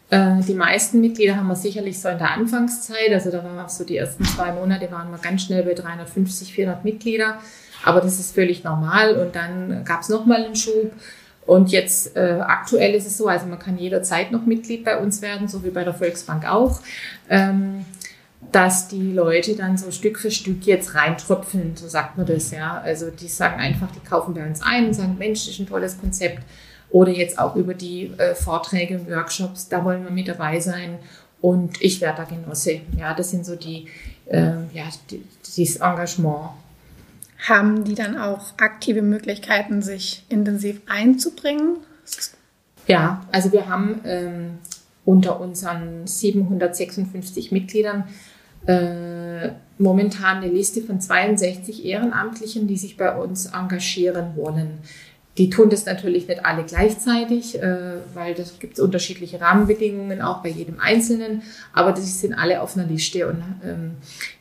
Äh, 0.09 0.41
die 0.47 0.55
meisten 0.55 0.99
Mitglieder 0.99 1.35
haben 1.35 1.47
wir 1.47 1.55
sicherlich 1.55 2.01
so 2.01 2.09
in 2.09 2.17
der 2.17 2.31
Anfangszeit, 2.31 3.11
also 3.11 3.29
da 3.29 3.43
waren 3.43 3.55
wir 3.55 3.69
so 3.69 3.83
die 3.83 3.97
ersten 3.97 4.25
zwei 4.25 4.51
Monate, 4.53 4.91
waren 4.91 5.11
wir 5.11 5.19
ganz 5.19 5.43
schnell 5.43 5.61
bei 5.61 5.75
350, 5.75 6.51
400 6.51 6.83
Mitglieder. 6.83 7.37
Aber 7.83 8.01
das 8.01 8.19
ist 8.19 8.33
völlig 8.33 8.63
normal 8.63 9.17
und 9.17 9.35
dann 9.35 9.85
gab 9.85 10.01
es 10.01 10.09
nochmal 10.09 10.45
einen 10.45 10.55
Schub. 10.55 10.91
Und 11.47 11.71
jetzt 11.71 12.15
äh, 12.17 12.41
aktuell 12.45 12.93
ist 12.93 13.07
es 13.07 13.17
so, 13.17 13.27
also 13.27 13.47
man 13.47 13.57
kann 13.57 13.77
jederzeit 13.77 14.31
noch 14.33 14.45
Mitglied 14.45 14.83
bei 14.83 14.99
uns 14.99 15.21
werden, 15.21 15.47
so 15.47 15.63
wie 15.63 15.69
bei 15.69 15.85
der 15.85 15.93
Volksbank 15.93 16.45
auch, 16.45 16.81
ähm, 17.29 17.85
dass 18.51 18.89
die 18.89 19.13
Leute 19.13 19.55
dann 19.55 19.77
so 19.77 19.89
Stück 19.91 20.19
für 20.19 20.29
Stück 20.29 20.65
jetzt 20.65 20.93
reintröpfeln, 20.93 21.75
so 21.75 21.87
sagt 21.87 22.17
man 22.17 22.25
das, 22.25 22.51
ja. 22.51 22.81
Also 22.83 23.09
die 23.09 23.29
sagen 23.29 23.59
einfach, 23.59 23.87
die 23.91 24.07
kaufen 24.07 24.33
bei 24.33 24.45
uns 24.45 24.61
ein 24.61 24.87
und 24.87 24.93
sagen, 24.93 25.15
Mensch, 25.17 25.45
das 25.45 25.53
ist 25.53 25.59
ein 25.59 25.67
tolles 25.67 25.99
Konzept. 25.99 26.43
Oder 26.89 27.11
jetzt 27.11 27.39
auch 27.39 27.55
über 27.55 27.73
die 27.73 28.11
äh, 28.17 28.35
Vorträge 28.35 28.99
und 28.99 29.09
Workshops, 29.09 29.69
da 29.69 29.83
wollen 29.85 30.03
wir 30.03 30.11
mit 30.11 30.27
dabei 30.27 30.59
sein 30.59 30.99
und 31.39 31.81
ich 31.81 32.01
werde 32.01 32.17
da 32.17 32.23
Genosse. 32.25 32.81
Ja, 32.97 33.13
das 33.13 33.31
sind 33.31 33.45
so 33.45 33.55
die, 33.55 33.87
äh, 34.25 34.51
ja, 34.73 34.83
die, 35.09 35.23
dieses 35.45 35.77
Engagement 35.77 36.49
haben 37.49 37.83
die 37.83 37.95
dann 37.95 38.17
auch 38.17 38.53
aktive 38.57 39.01
Möglichkeiten, 39.01 39.81
sich 39.81 40.25
intensiv 40.29 40.81
einzubringen? 40.87 41.77
Ja, 42.87 43.25
also 43.31 43.51
wir 43.51 43.67
haben 43.67 44.01
ähm, 44.05 44.57
unter 45.05 45.39
unseren 45.39 46.07
756 46.07 47.51
Mitgliedern 47.51 48.05
äh, 48.65 49.49
momentan 49.77 50.37
eine 50.37 50.51
Liste 50.51 50.81
von 50.81 50.99
62 50.99 51.85
Ehrenamtlichen, 51.85 52.67
die 52.67 52.77
sich 52.77 52.97
bei 52.97 53.15
uns 53.15 53.47
engagieren 53.47 54.35
wollen. 54.35 54.79
Die 55.37 55.49
tun 55.49 55.69
das 55.69 55.85
natürlich 55.85 56.27
nicht 56.27 56.45
alle 56.45 56.63
gleichzeitig, 56.63 57.61
äh, 57.61 57.97
weil 58.13 58.33
das 58.33 58.57
gibt 58.59 58.79
unterschiedliche 58.79 59.39
Rahmenbedingungen 59.39 60.21
auch 60.21 60.41
bei 60.41 60.49
jedem 60.49 60.79
Einzelnen, 60.79 61.43
aber 61.73 61.91
das 61.91 62.21
sind 62.21 62.33
alle 62.33 62.61
auf 62.61 62.75
einer 62.75 62.87
Liste. 62.87 63.27
Und 63.27 63.43
ähm, 63.63 63.91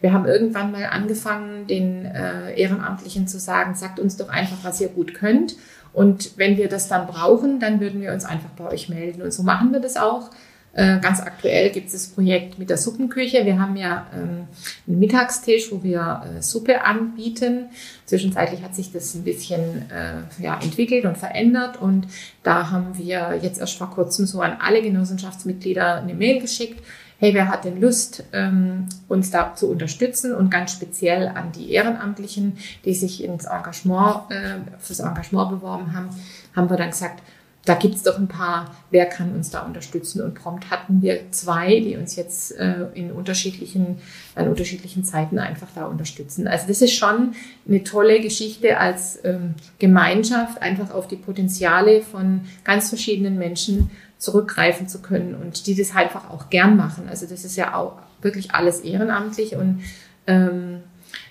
wir 0.01 0.13
haben 0.13 0.27
irgendwann 0.27 0.73
mal 0.73 0.87
angefangen, 0.87 1.67
den 1.67 2.07
äh, 2.07 2.55
Ehrenamtlichen 2.59 3.29
zu 3.29 3.39
sagen, 3.39 3.75
sagt 3.75 4.01
uns 4.01 4.17
doch 4.17 4.31
einfach, 4.31 4.59
was 4.63 4.81
ihr 4.81 4.89
gut 4.89 5.13
könnt. 5.13 5.57
Und 5.93 6.37
wenn 6.37 6.57
wir 6.57 6.69
das 6.69 6.89
dann 6.89 7.07
brauchen, 7.07 7.61
dann 7.61 7.81
würden 7.81 8.01
wir 8.01 8.13
uns 8.13 8.25
einfach 8.25 8.51
bei 8.51 8.71
euch 8.71 8.89
melden. 8.89 9.23
Und 9.23 9.33
so 9.33 9.43
machen 9.43 9.73
wir 9.73 9.81
das 9.81 9.97
auch. 9.97 10.31
Äh, 10.77 11.01
ganz 11.01 11.21
aktuell 11.21 11.71
gibt 11.71 11.87
es 11.87 11.93
das 11.95 12.07
Projekt 12.09 12.59
mit 12.59 12.69
der 12.69 12.77
Suppenküche. 12.77 13.47
Wir 13.47 13.59
haben 13.59 13.77
ja 13.77 14.07
ähm, 14.15 14.47
einen 14.87 14.99
Mittagstisch, 14.99 15.73
wo 15.73 15.83
wir 15.83 16.23
äh, 16.37 16.43
Suppe 16.43 16.85
anbieten. 16.85 17.71
Zwischenzeitlich 18.05 18.63
hat 18.63 18.75
sich 18.75 18.93
das 18.93 19.15
ein 19.15 19.25
bisschen 19.25 19.91
äh, 19.91 20.43
ja, 20.43 20.61
entwickelt 20.61 21.07
und 21.07 21.17
verändert 21.17 21.81
und 21.81 22.09
da 22.43 22.71
haben 22.71 22.99
wir 22.99 23.39
jetzt 23.41 23.59
erst 23.59 23.79
vor 23.79 23.91
kurzem 23.91 24.27
so 24.27 24.43
an 24.43 24.59
alle 24.61 24.83
Genossenschaftsmitglieder 24.83 26.03
eine 26.03 26.13
Mail 26.13 26.43
geschickt. 26.43 26.85
hey, 27.19 27.33
wer 27.33 27.49
hat 27.49 27.65
denn 27.65 27.81
Lust, 27.81 28.25
ähm, 28.35 28.87
uns 29.09 29.31
da 29.31 29.55
zu 29.55 29.71
unterstützen 29.71 30.35
und 30.35 30.51
ganz 30.51 30.73
speziell 30.73 31.29
an 31.29 31.53
die 31.53 31.73
Ehrenamtlichen, 31.73 32.59
die 32.85 32.93
sich 32.93 33.25
ins 33.25 33.47
Engagement, 33.47 34.31
äh, 34.31 34.57
fürs 34.79 35.01
Engagement 35.01 35.49
beworben 35.49 35.97
haben, 35.97 36.11
haben 36.55 36.69
wir 36.69 36.77
dann 36.77 36.91
gesagt, 36.91 37.23
da 37.67 37.75
gibt 37.75 37.97
es 37.97 38.05
doch 38.05 38.17
ein 38.17 38.29
paar, 38.29 38.77
wer 38.91 39.07
kann 39.07 39.35
uns 39.35 39.51
da 39.51 39.63
unterstützen? 39.63 40.23
Und 40.23 40.35
prompt 40.35 40.71
hatten 40.71 41.03
wir 41.03 41.33
zwei, 41.33 41.81
die 41.81 41.97
uns 41.97 42.15
jetzt 42.15 42.57
äh, 42.57 42.87
in 42.95 43.11
unterschiedlichen, 43.11 43.99
an 44.37 44.49
unterschiedlichen 44.49 45.05
Zeiten 45.05 45.41
einfach 45.41 45.67
da 45.75 45.87
unterstützen. 45.87 46.47
Also 46.47 46.69
das 46.69 46.81
ist 46.81 46.95
schon 46.95 47.35
eine 47.69 47.83
tolle 47.83 48.21
Geschichte 48.21 48.79
als 48.79 49.19
ähm, 49.25 49.55
Gemeinschaft, 49.81 50.63
einfach 50.63 50.95
auf 50.95 51.09
die 51.09 51.17
Potenziale 51.17 52.03
von 52.03 52.43
ganz 52.63 52.89
verschiedenen 52.89 53.37
Menschen 53.37 53.91
zurückgreifen 54.19 54.89
zu 54.89 55.03
können 55.03 55.35
und 55.35 55.67
die 55.67 55.75
das 55.75 55.95
einfach 55.95 56.31
auch 56.31 56.49
gern 56.51 56.77
machen. 56.77 57.09
Also 57.09 57.27
das 57.27 57.45
ist 57.45 57.57
ja 57.57 57.75
auch 57.75 57.99
wirklich 58.23 58.53
alles 58.53 58.81
ehrenamtlich 58.81 59.57
und 59.57 59.83
ähm, 60.29 60.83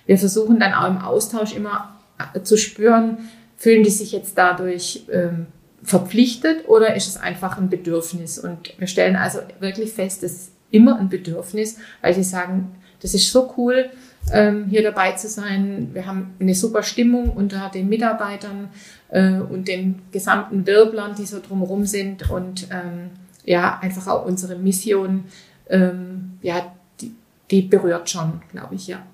wir 0.04 0.18
versuchen 0.18 0.60
dann 0.60 0.74
auch 0.74 0.86
im 0.86 0.98
Austausch 0.98 1.54
immer 1.54 1.96
äh, 2.34 2.42
zu 2.42 2.58
spüren, 2.58 3.18
fühlen 3.56 3.82
die 3.82 3.90
sich 3.90 4.12
jetzt 4.12 4.36
dadurch 4.36 5.04
ähm, 5.10 5.46
verpflichtet 5.86 6.68
oder 6.68 6.96
ist 6.96 7.08
es 7.08 7.16
einfach 7.16 7.56
ein 7.56 7.70
Bedürfnis? 7.70 8.38
Und 8.38 8.78
wir 8.78 8.88
stellen 8.88 9.16
also 9.16 9.38
wirklich 9.60 9.92
fest, 9.92 10.22
es 10.24 10.32
ist 10.32 10.52
immer 10.70 10.98
ein 10.98 11.08
Bedürfnis, 11.08 11.78
weil 12.02 12.12
sie 12.12 12.24
sagen, 12.24 12.74
das 13.00 13.14
ist 13.14 13.30
so 13.30 13.54
cool, 13.56 13.90
ähm, 14.32 14.66
hier 14.68 14.82
dabei 14.82 15.12
zu 15.12 15.28
sein. 15.28 15.90
Wir 15.92 16.06
haben 16.06 16.34
eine 16.40 16.54
super 16.56 16.82
Stimmung 16.82 17.30
unter 17.30 17.70
den 17.72 17.88
Mitarbeitern 17.88 18.70
äh, 19.10 19.34
und 19.34 19.68
den 19.68 20.02
gesamten 20.10 20.66
Wirblern, 20.66 21.14
die 21.14 21.24
so 21.24 21.40
drumherum 21.40 21.86
sind 21.86 22.28
und 22.30 22.66
ähm, 22.72 23.10
ja, 23.44 23.78
einfach 23.80 24.08
auch 24.08 24.26
unsere 24.26 24.56
Mission, 24.56 25.24
ähm, 25.70 26.38
ja, 26.42 26.74
die, 27.00 27.14
die 27.52 27.62
berührt 27.62 28.10
schon, 28.10 28.42
glaube 28.50 28.74
ich, 28.74 28.88
ja. 28.88 29.06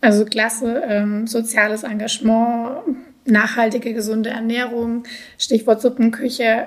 Also 0.00 0.24
klasse, 0.24 0.82
ähm, 0.86 1.26
soziales 1.26 1.82
Engagement, 1.82 2.84
nachhaltige, 3.30 3.94
gesunde 3.94 4.30
Ernährung, 4.30 5.04
Stichwort 5.38 5.80
Suppenküche. 5.80 6.66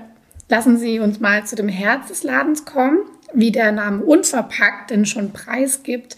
Lassen 0.49 0.77
Sie 0.77 0.99
uns 0.99 1.19
mal 1.19 1.45
zu 1.45 1.55
dem 1.55 1.69
Herz 1.69 2.09
des 2.09 2.23
Ladens 2.23 2.65
kommen. 2.65 2.99
Wie 3.33 3.51
der 3.51 3.71
Name 3.71 4.03
unverpackt 4.03 4.91
denn 4.91 5.05
schon 5.05 5.31
preisgibt, 5.31 6.17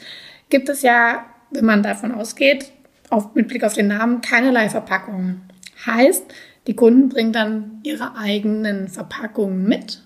gibt 0.49 0.69
es 0.69 0.81
ja, 0.81 1.25
wenn 1.51 1.65
man 1.65 1.83
davon 1.83 2.11
ausgeht, 2.11 2.71
auf, 3.09 3.35
mit 3.35 3.47
Blick 3.47 3.63
auf 3.63 3.73
den 3.73 3.87
Namen 3.87 4.21
keinerlei 4.21 4.69
Verpackungen. 4.69 5.41
Heißt, 5.85 6.23
die 6.65 6.75
Kunden 6.75 7.09
bringen 7.09 7.33
dann 7.33 7.79
ihre 7.83 8.15
eigenen 8.17 8.87
Verpackungen 8.87 9.67
mit? 9.67 10.01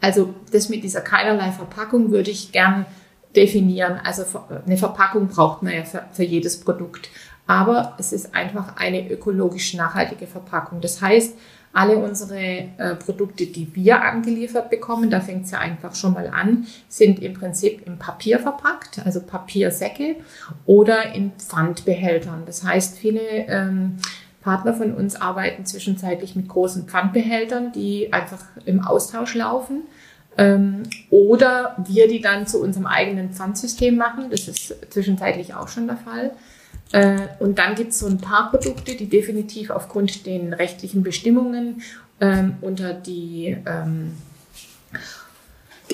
Also 0.00 0.34
das 0.52 0.68
mit 0.68 0.82
dieser 0.82 1.00
keinerlei 1.00 1.52
Verpackung 1.52 2.10
würde 2.10 2.30
ich 2.30 2.52
gern 2.52 2.86
definieren. 3.36 4.00
Also 4.02 4.24
eine 4.66 4.76
Verpackung 4.76 5.28
braucht 5.28 5.62
man 5.62 5.74
ja 5.74 5.84
für, 5.84 6.04
für 6.12 6.24
jedes 6.24 6.60
Produkt 6.60 7.08
aber 7.50 7.94
es 7.98 8.12
ist 8.12 8.32
einfach 8.32 8.76
eine 8.76 9.10
ökologisch 9.10 9.74
nachhaltige 9.74 10.28
Verpackung. 10.28 10.80
Das 10.80 11.02
heißt, 11.02 11.36
alle 11.72 11.96
unsere 11.96 12.38
äh, 12.38 12.94
Produkte, 12.94 13.44
die 13.46 13.74
wir 13.74 14.02
angeliefert 14.02 14.70
bekommen, 14.70 15.10
da 15.10 15.18
fängt 15.18 15.46
es 15.46 15.50
ja 15.50 15.58
einfach 15.58 15.96
schon 15.96 16.12
mal 16.12 16.28
an, 16.28 16.68
sind 16.88 17.18
im 17.18 17.34
Prinzip 17.34 17.84
im 17.88 17.98
Papier 17.98 18.38
verpackt, 18.38 19.04
also 19.04 19.20
Papiersäcke 19.20 20.14
oder 20.64 21.12
in 21.12 21.32
Pfandbehältern. 21.32 22.44
Das 22.46 22.62
heißt, 22.62 22.96
viele 22.96 23.20
ähm, 23.48 23.96
Partner 24.42 24.72
von 24.72 24.94
uns 24.94 25.20
arbeiten 25.20 25.66
zwischenzeitlich 25.66 26.36
mit 26.36 26.46
großen 26.46 26.84
Pfandbehältern, 26.84 27.72
die 27.72 28.12
einfach 28.12 28.44
im 28.64 28.86
Austausch 28.86 29.34
laufen. 29.34 29.88
Ähm, 30.38 30.84
oder 31.10 31.74
wir 31.84 32.06
die 32.06 32.20
dann 32.20 32.46
zu 32.46 32.62
unserem 32.62 32.86
eigenen 32.86 33.32
Pfandsystem 33.32 33.96
machen. 33.96 34.30
Das 34.30 34.46
ist 34.46 34.92
zwischenzeitlich 34.92 35.54
auch 35.54 35.66
schon 35.66 35.88
der 35.88 35.96
Fall. 35.96 36.30
Äh, 36.92 37.28
und 37.38 37.58
dann 37.58 37.74
gibt 37.74 37.92
es 37.92 38.00
so 38.00 38.06
ein 38.06 38.18
paar 38.18 38.50
Produkte, 38.50 38.94
die 38.96 39.08
definitiv 39.08 39.70
aufgrund 39.70 40.26
den 40.26 40.52
rechtlichen 40.52 41.02
Bestimmungen 41.02 41.82
ähm, 42.20 42.56
unter 42.60 42.94
die 42.94 43.56
ähm, 43.66 44.12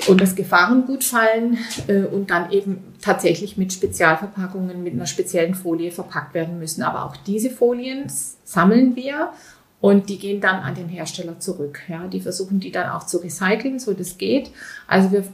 und 0.09 0.21
das 0.21 0.35
Gefahrengut 0.35 1.05
fallen 1.05 1.59
äh, 1.89 2.03
und 2.03 2.31
dann 2.31 2.51
eben 2.51 2.95
tatsächlich 3.01 3.57
mit 3.57 3.73
Spezialverpackungen 3.73 4.83
mit 4.83 4.93
einer 4.93 5.07
speziellen 5.07 5.55
Folie 5.55 5.91
verpackt 5.91 6.35
werden 6.35 6.59
müssen. 6.59 6.83
Aber 6.83 7.07
auch 7.07 7.17
diese 7.17 7.51
Folien 7.51 8.05
sammeln 8.45 8.95
wir 8.95 9.33
und 9.81 10.09
die 10.09 10.19
gehen 10.19 10.41
dann 10.41 10.57
an 10.57 10.75
den 10.75 10.89
Hersteller 10.89 11.39
zurück. 11.41 11.81
Ja, 11.89 12.07
die 12.09 12.21
versuchen 12.21 12.61
die 12.61 12.71
dann 12.71 12.91
auch 12.91 13.07
zu 13.07 13.19
recyceln, 13.19 13.79
so 13.79 13.95
das 13.95 14.19
geht. 14.19 14.51
Also 14.87 15.13
wir 15.13 15.25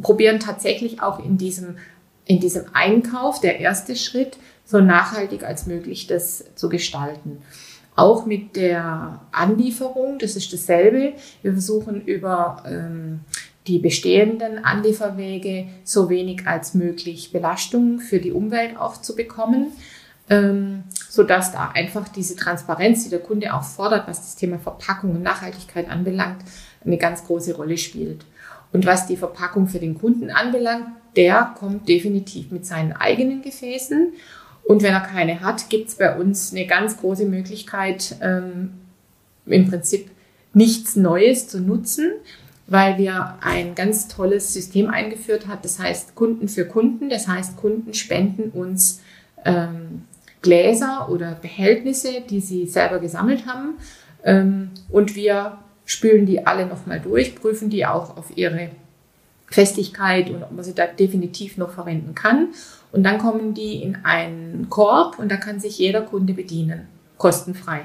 probieren 0.00 0.40
tatsächlich 0.40 1.02
auch 1.02 1.24
in 1.24 1.36
diesem 1.36 1.76
in 2.24 2.38
diesem 2.38 2.66
Einkauf, 2.72 3.40
der 3.40 3.58
erste 3.58 3.96
Schritt, 3.96 4.36
so 4.64 4.80
nachhaltig 4.80 5.44
als 5.44 5.66
möglich 5.66 6.06
das 6.06 6.44
zu 6.54 6.68
gestalten. 6.68 7.42
Auch 7.94 8.24
mit 8.24 8.56
der 8.56 9.20
Anlieferung, 9.32 10.18
das 10.18 10.34
ist 10.34 10.52
dasselbe. 10.52 11.12
Wir 11.42 11.52
versuchen 11.52 12.02
über 12.02 12.62
ähm, 12.66 13.20
die 13.66 13.78
bestehenden 13.78 14.64
Anlieferwege 14.64 15.66
so 15.84 16.08
wenig 16.08 16.46
als 16.46 16.74
möglich 16.74 17.32
Belastung 17.32 18.00
für 18.00 18.18
die 18.18 18.32
Umwelt 18.32 18.76
auch 18.78 19.00
zu 19.00 19.14
bekommen, 19.14 19.72
ähm, 20.30 20.84
sodass 21.08 21.52
da 21.52 21.70
einfach 21.74 22.08
diese 22.08 22.34
Transparenz, 22.34 23.04
die 23.04 23.10
der 23.10 23.20
Kunde 23.20 23.54
auch 23.54 23.62
fordert, 23.62 24.08
was 24.08 24.20
das 24.20 24.36
Thema 24.36 24.58
Verpackung 24.58 25.10
und 25.10 25.22
Nachhaltigkeit 25.22 25.90
anbelangt, 25.90 26.42
eine 26.84 26.96
ganz 26.96 27.24
große 27.24 27.54
Rolle 27.54 27.76
spielt. 27.76 28.24
Und 28.72 28.86
was 28.86 29.06
die 29.06 29.18
Verpackung 29.18 29.68
für 29.68 29.78
den 29.78 29.98
Kunden 29.98 30.30
anbelangt, 30.30 30.86
der 31.14 31.54
kommt 31.58 31.88
definitiv 31.88 32.50
mit 32.50 32.64
seinen 32.64 32.92
eigenen 32.92 33.42
Gefäßen 33.42 34.14
und 34.64 34.82
wenn 34.82 34.92
er 34.92 35.00
keine 35.00 35.40
hat, 35.40 35.68
gibt 35.70 35.88
es 35.88 35.96
bei 35.96 36.16
uns 36.16 36.52
eine 36.52 36.66
ganz 36.66 36.98
große 36.98 37.26
Möglichkeit, 37.26 38.16
ähm, 38.20 38.70
im 39.46 39.68
Prinzip 39.68 40.10
nichts 40.54 40.96
Neues 40.96 41.48
zu 41.48 41.60
nutzen, 41.60 42.12
weil 42.66 42.96
wir 42.98 43.38
ein 43.40 43.74
ganz 43.74 44.08
tolles 44.08 44.52
System 44.52 44.88
eingeführt 44.88 45.48
haben. 45.48 45.60
Das 45.62 45.78
heißt 45.78 46.14
Kunden 46.14 46.48
für 46.48 46.64
Kunden. 46.64 47.10
Das 47.10 47.26
heißt, 47.26 47.56
Kunden 47.56 47.92
spenden 47.92 48.50
uns 48.50 49.00
ähm, 49.44 50.02
Gläser 50.42 51.08
oder 51.10 51.32
Behältnisse, 51.32 52.22
die 52.28 52.40
sie 52.40 52.66
selber 52.66 52.98
gesammelt 52.98 53.46
haben. 53.46 53.74
Ähm, 54.24 54.70
und 54.90 55.16
wir 55.16 55.58
spülen 55.84 56.26
die 56.26 56.46
alle 56.46 56.66
nochmal 56.66 57.00
durch, 57.00 57.34
prüfen 57.34 57.68
die 57.68 57.84
auch 57.84 58.16
auf 58.16 58.36
ihre 58.36 58.70
Festigkeit 59.52 60.30
und 60.30 60.42
ob 60.42 60.52
man 60.52 60.64
sie 60.64 60.74
da 60.74 60.86
definitiv 60.86 61.58
noch 61.58 61.70
verwenden 61.70 62.14
kann. 62.14 62.48
Und 62.90 63.04
dann 63.04 63.18
kommen 63.18 63.54
die 63.54 63.82
in 63.82 63.98
einen 64.04 64.68
Korb 64.68 65.18
und 65.18 65.30
da 65.30 65.36
kann 65.36 65.60
sich 65.60 65.78
jeder 65.78 66.02
Kunde 66.02 66.34
bedienen, 66.34 66.88
kostenfrei. 67.18 67.82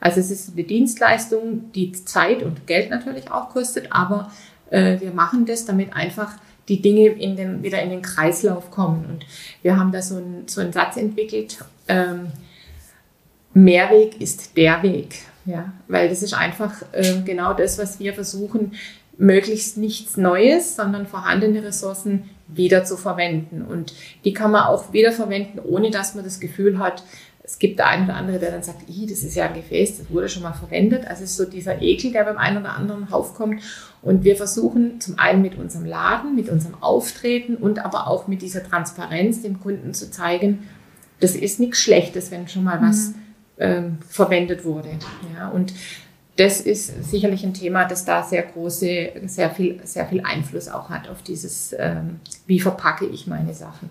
Also 0.00 0.20
es 0.20 0.30
ist 0.30 0.52
eine 0.52 0.64
Dienstleistung, 0.64 1.72
die 1.72 1.92
Zeit 1.92 2.42
und 2.42 2.66
Geld 2.66 2.90
natürlich 2.90 3.30
auch 3.30 3.50
kostet, 3.50 3.92
aber 3.92 4.30
äh, 4.70 4.98
wir 5.00 5.12
machen 5.12 5.44
das, 5.44 5.66
damit 5.66 5.94
einfach 5.94 6.32
die 6.68 6.80
Dinge 6.80 7.08
in 7.08 7.36
den, 7.36 7.62
wieder 7.62 7.82
in 7.82 7.90
den 7.90 8.02
Kreislauf 8.02 8.70
kommen. 8.70 9.04
Und 9.06 9.26
wir 9.62 9.76
haben 9.76 9.92
da 9.92 10.00
so, 10.00 10.16
ein, 10.16 10.44
so 10.46 10.60
einen 10.60 10.72
Satz 10.72 10.96
entwickelt, 10.96 11.58
ähm, 11.88 12.28
Mehrweg 13.52 14.20
ist 14.20 14.56
der 14.56 14.82
Weg. 14.82 15.16
Ja, 15.46 15.72
weil 15.88 16.08
das 16.08 16.22
ist 16.22 16.34
einfach 16.34 16.82
äh, 16.92 17.22
genau 17.24 17.54
das, 17.54 17.78
was 17.78 17.98
wir 17.98 18.14
versuchen, 18.14 18.72
möglichst 19.20 19.76
nichts 19.76 20.16
Neues, 20.16 20.76
sondern 20.76 21.06
vorhandene 21.06 21.62
Ressourcen 21.62 22.30
wieder 22.48 22.84
zu 22.84 22.96
verwenden. 22.96 23.62
Und 23.62 23.94
die 24.24 24.32
kann 24.32 24.50
man 24.50 24.64
auch 24.64 24.92
wieder 24.92 25.12
verwenden, 25.12 25.60
ohne 25.62 25.90
dass 25.90 26.14
man 26.14 26.24
das 26.24 26.40
Gefühl 26.40 26.78
hat, 26.78 27.04
es 27.42 27.58
gibt 27.58 27.78
der 27.80 27.88
eine 27.88 28.04
oder 28.04 28.14
andere, 28.14 28.38
der 28.38 28.52
dann 28.52 28.62
sagt, 28.62 28.82
das 28.88 29.24
ist 29.24 29.34
ja 29.34 29.46
ein 29.46 29.54
Gefäß, 29.54 29.98
das 29.98 30.10
wurde 30.10 30.28
schon 30.28 30.42
mal 30.42 30.52
verwendet. 30.52 31.06
Also 31.06 31.24
es 31.24 31.30
ist 31.32 31.36
so 31.36 31.44
dieser 31.44 31.82
Ekel, 31.82 32.12
der 32.12 32.24
beim 32.24 32.38
einen 32.38 32.58
oder 32.58 32.74
anderen 32.76 33.12
aufkommt. 33.12 33.62
Und 34.02 34.24
wir 34.24 34.36
versuchen 34.36 35.00
zum 35.00 35.18
einen 35.18 35.42
mit 35.42 35.58
unserem 35.58 35.84
Laden, 35.84 36.34
mit 36.34 36.48
unserem 36.48 36.80
Auftreten 36.80 37.56
und 37.56 37.84
aber 37.84 38.06
auch 38.06 38.26
mit 38.26 38.40
dieser 38.40 38.62
Transparenz 38.62 39.42
dem 39.42 39.60
Kunden 39.60 39.92
zu 39.94 40.10
zeigen, 40.10 40.66
das 41.18 41.34
ist 41.34 41.60
nichts 41.60 41.80
Schlechtes, 41.80 42.30
wenn 42.30 42.48
schon 42.48 42.64
mal 42.64 42.80
was 42.80 43.08
mhm. 43.08 43.14
ähm, 43.58 43.98
verwendet 44.08 44.64
wurde. 44.64 44.88
Ja, 45.36 45.48
und 45.48 45.74
das 46.40 46.58
ist 46.62 47.10
sicherlich 47.10 47.44
ein 47.44 47.52
Thema, 47.52 47.84
das 47.84 48.06
da 48.06 48.22
sehr 48.22 48.42
große, 48.42 49.10
sehr 49.26 49.50
viel, 49.50 49.78
sehr 49.84 50.06
viel 50.06 50.22
Einfluss 50.22 50.68
auch 50.68 50.88
hat 50.88 51.06
auf 51.10 51.22
dieses, 51.22 51.74
ähm, 51.78 52.20
wie 52.46 52.58
verpacke 52.58 53.04
ich 53.04 53.26
meine 53.26 53.52
Sachen. 53.52 53.90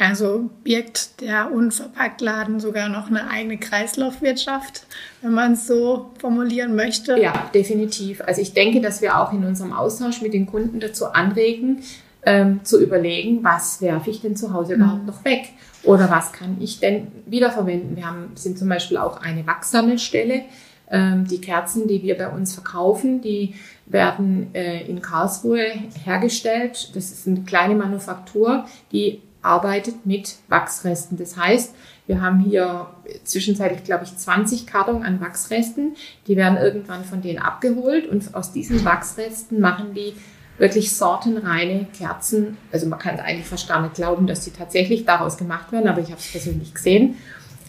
Also 0.00 0.48
birgt 0.62 1.20
der 1.20 1.50
Unverpacktladen 1.50 2.60
sogar 2.60 2.88
noch 2.88 3.08
eine 3.08 3.28
eigene 3.28 3.58
Kreislaufwirtschaft, 3.58 4.86
wenn 5.22 5.32
man 5.32 5.54
es 5.54 5.66
so 5.66 6.10
formulieren 6.20 6.76
möchte? 6.76 7.18
Ja, 7.18 7.50
definitiv. 7.52 8.20
Also 8.24 8.42
ich 8.42 8.52
denke, 8.52 8.80
dass 8.80 9.02
wir 9.02 9.18
auch 9.18 9.32
in 9.32 9.44
unserem 9.44 9.72
Austausch 9.72 10.22
mit 10.22 10.34
den 10.34 10.46
Kunden 10.46 10.78
dazu 10.78 11.06
anregen, 11.06 11.82
ähm, 12.24 12.60
zu 12.62 12.80
überlegen, 12.80 13.42
was 13.42 13.80
werfe 13.80 14.10
ich 14.10 14.20
denn 14.20 14.36
zu 14.36 14.52
Hause 14.52 14.76
mhm. 14.76 14.82
überhaupt 14.82 15.06
noch 15.06 15.24
weg? 15.24 15.48
Oder 15.82 16.08
was 16.08 16.30
kann 16.30 16.58
ich 16.60 16.78
denn 16.78 17.08
wiederverwenden? 17.26 17.96
Wir 17.96 18.06
haben, 18.06 18.30
sind 18.36 18.56
zum 18.56 18.68
Beispiel 18.68 18.98
auch 18.98 19.20
eine 19.20 19.44
Wachsammelstelle, 19.48 20.34
Ähm, 20.34 20.44
die 20.90 21.40
Kerzen, 21.40 21.86
die 21.86 22.02
wir 22.02 22.16
bei 22.16 22.28
uns 22.28 22.54
verkaufen, 22.54 23.20
die 23.20 23.54
werden 23.86 24.54
äh, 24.54 24.86
in 24.86 25.02
Karlsruhe 25.02 25.66
hergestellt. 26.04 26.96
Das 26.96 27.10
ist 27.10 27.26
eine 27.26 27.42
kleine 27.42 27.74
Manufaktur, 27.74 28.64
die 28.92 29.20
arbeitet 29.42 30.06
mit 30.06 30.36
Wachsresten. 30.48 31.16
Das 31.16 31.36
heißt, 31.36 31.74
wir 32.06 32.20
haben 32.20 32.40
hier 32.40 32.86
zwischenzeitlich, 33.24 33.84
glaube 33.84 34.04
ich, 34.04 34.16
20 34.16 34.66
Karton 34.66 35.02
an 35.02 35.20
Wachsresten. 35.20 35.94
Die 36.26 36.36
werden 36.36 36.58
irgendwann 36.58 37.04
von 37.04 37.22
denen 37.22 37.38
abgeholt 37.38 38.06
und 38.06 38.34
aus 38.34 38.52
diesen 38.52 38.84
Wachsresten 38.84 39.60
machen 39.60 39.94
die 39.94 40.14
wirklich 40.58 40.94
sortenreine 40.94 41.86
Kerzen. 41.96 42.56
Also 42.72 42.86
man 42.88 42.98
kann 42.98 43.20
eigentlich 43.20 43.46
fast 43.46 43.68
gar 43.68 43.80
nicht 43.80 43.94
glauben, 43.94 44.26
dass 44.26 44.44
die 44.44 44.50
tatsächlich 44.50 45.04
daraus 45.04 45.36
gemacht 45.36 45.70
werden, 45.70 45.88
aber 45.88 46.00
ich 46.00 46.10
habe 46.10 46.18
es 46.18 46.30
persönlich 46.30 46.74
gesehen. 46.74 47.16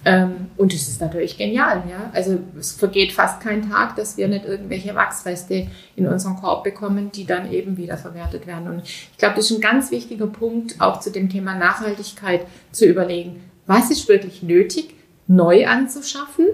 Ähm, 0.06 0.48
und 0.56 0.74
es 0.74 0.88
ist 0.88 1.02
natürlich 1.02 1.38
genial. 1.38 1.84
Ja? 1.90 2.10
Also 2.14 2.40
es 2.58 2.72
vergeht 2.72 3.12
fast 3.12 3.42
kein 3.42 3.70
Tag, 3.70 3.96
dass 3.96 4.18
wir 4.18 4.28
nicht 4.28 4.46
irgendwelche 4.46 4.96
Wachsreste 4.96 5.68
in 5.96 6.08
unseren 6.08 6.38
Korb 6.38 6.64
bekommen, 6.64 7.12
die 7.12 7.26
dann 7.26 7.52
eben 7.52 7.78
wiederverwertet 7.78 8.48
werden. 8.48 8.70
Und 8.70 8.84
ich 8.86 9.18
glaube, 9.18 9.36
das 9.36 9.52
ist 9.52 9.58
ein 9.58 9.62
ganz 9.62 9.92
wichtiger 9.92 10.28
Punkt, 10.28 10.80
auch 10.80 11.00
zu 11.00 11.12
dem 11.12 11.30
Thema 11.30 11.56
Nachhaltigkeit 11.56 12.46
zu 12.72 12.86
überlegen, 12.86 13.42
was 13.66 13.92
ist 13.92 14.08
wirklich 14.08 14.42
nötig, 14.42 14.96
neu 15.28 15.68
anzuschaffen, 15.68 16.48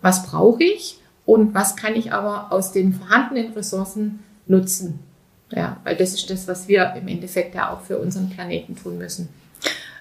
was 0.00 0.26
brauche 0.26 0.64
ich 0.64 0.98
und 1.24 1.54
was 1.54 1.76
kann 1.76 1.94
ich 1.94 2.12
aber 2.12 2.52
aus 2.52 2.72
den 2.72 2.92
vorhandenen 2.92 3.52
Ressourcen 3.52 4.20
nutzen. 4.46 5.00
Ja, 5.50 5.76
weil 5.84 5.96
das 5.96 6.14
ist 6.14 6.28
das, 6.28 6.48
was 6.48 6.66
wir 6.66 6.94
im 6.96 7.06
Endeffekt 7.06 7.54
ja 7.54 7.72
auch 7.72 7.82
für 7.82 7.98
unseren 7.98 8.30
Planeten 8.30 8.74
tun 8.74 8.98
müssen. 8.98 9.28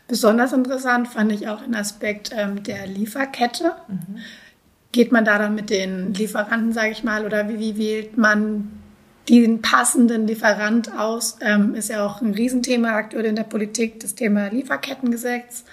Besonders 0.08 0.54
interessant 0.54 1.08
fand 1.08 1.32
ich 1.32 1.48
auch 1.48 1.62
den 1.64 1.76
Aspekt 1.76 2.32
ähm, 2.36 2.64
der 2.64 2.86
Lieferkette. 2.86 3.74
Mhm. 3.88 4.18
Geht 4.92 5.12
man 5.12 5.26
da 5.26 5.40
dann 5.40 5.56
mit 5.56 5.70
den 5.70 6.14
Lieferanten, 6.14 6.74
sage 6.74 6.92
ich 6.92 7.04
mal, 7.04 7.26
oder 7.26 7.50
wie, 7.50 7.60
wie 7.60 7.78
wählt 7.78 8.18
man 8.18 8.72
den 9.28 9.62
passenden 9.62 10.28
Lieferant 10.28 10.98
aus? 10.98 11.38
Ähm, 11.42 11.74
ist 11.74 11.90
ja 11.90 12.06
auch 12.06 12.22
ein 12.22 12.34
Riesenthema 12.34 12.90
aktuell 12.90 13.26
in 13.26 13.36
der 13.36 13.44
Politik, 13.44 14.00
das 14.00 14.16
Thema 14.16 14.48
Lieferkettengesetz. 14.48 15.66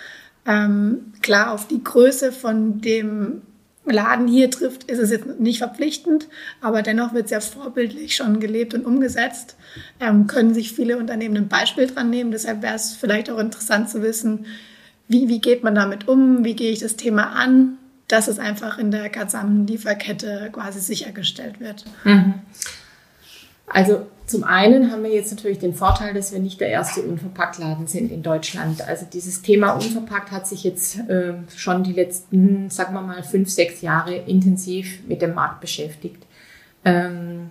Ähm, 0.47 1.13
klar, 1.21 1.53
auf 1.53 1.69
die 1.69 1.85
Größe 1.85 2.33
von 2.33 2.81
dem 2.81 3.43
Laden 3.85 4.29
hier 4.29 4.51
trifft, 4.51 4.85
ist 4.85 4.99
es 4.99 5.11
jetzt 5.11 5.41
nicht 5.41 5.59
verpflichtend, 5.59 6.29
aber 6.61 6.83
dennoch 6.83 7.15
wird 7.15 7.25
es 7.25 7.31
ja 7.33 7.41
vorbildlich 7.41 8.15
schon 8.15 8.39
gelebt 8.39 8.75
und 8.75 8.85
umgesetzt. 8.87 9.57
Ähm, 9.99 10.29
können 10.29 10.55
sich 10.55 10.73
viele 10.73 10.99
Unternehmen 10.99 11.37
ein 11.37 11.49
Beispiel 11.49 11.89
dran 11.89 12.11
nehmen. 12.11 12.31
Deshalb 12.31 12.63
wäre 12.63 12.77
es 12.77 12.93
vielleicht 12.93 13.29
auch 13.29 13.39
interessant 13.39 13.91
zu 13.91 14.03
wissen, 14.03 14.47
wie, 15.09 15.29
wie 15.29 15.41
geht 15.41 15.65
man 15.65 15.75
damit 15.75 16.07
um, 16.07 16.45
wie 16.45 16.55
gehe 16.55 16.71
ich 16.71 16.79
das 16.79 16.97
Thema 16.97 17.33
an, 17.33 17.79
dass 18.07 18.29
es 18.29 18.39
einfach 18.39 18.79
in 18.79 18.91
der 18.91 19.09
gesamten 19.09 19.67
Lieferkette 19.67 20.51
quasi 20.53 20.81
sichergestellt 20.81 21.59
wird. 21.59 21.85
Mhm. 22.05 22.35
Also 23.67 24.07
zum 24.27 24.45
einen 24.45 24.91
haben 24.91 25.03
wir 25.03 25.11
jetzt 25.11 25.33
natürlich 25.33 25.59
den 25.59 25.75
Vorteil, 25.75 26.15
dass 26.15 26.33
wir 26.33 26.39
nicht 26.39 26.61
der 26.61 26.69
erste 26.69 27.03
Unverpacktladen 27.03 27.87
sind 27.87 28.13
in 28.13 28.23
Deutschland. 28.23 28.87
Also 28.87 29.07
dieses 29.13 29.43
Thema 29.43 29.73
Unverpackt 29.73 30.31
hat 30.31 30.47
sich 30.47 30.65
jetzt 30.65 30.99
äh, 31.09 31.35
schon 31.55 31.83
die 31.83 31.93
letzten, 31.93 32.71
sagen 32.71 32.95
wir 32.95 33.03
mal, 33.03 33.23
fünf, 33.23 33.51
sechs 33.51 33.83
Jahre 33.83 34.15
intensiv 34.15 35.01
mit 35.07 35.23
dem 35.23 35.35
Markt 35.35 35.61
beschäftigt. 35.61 36.25
Ähm, 36.85 37.51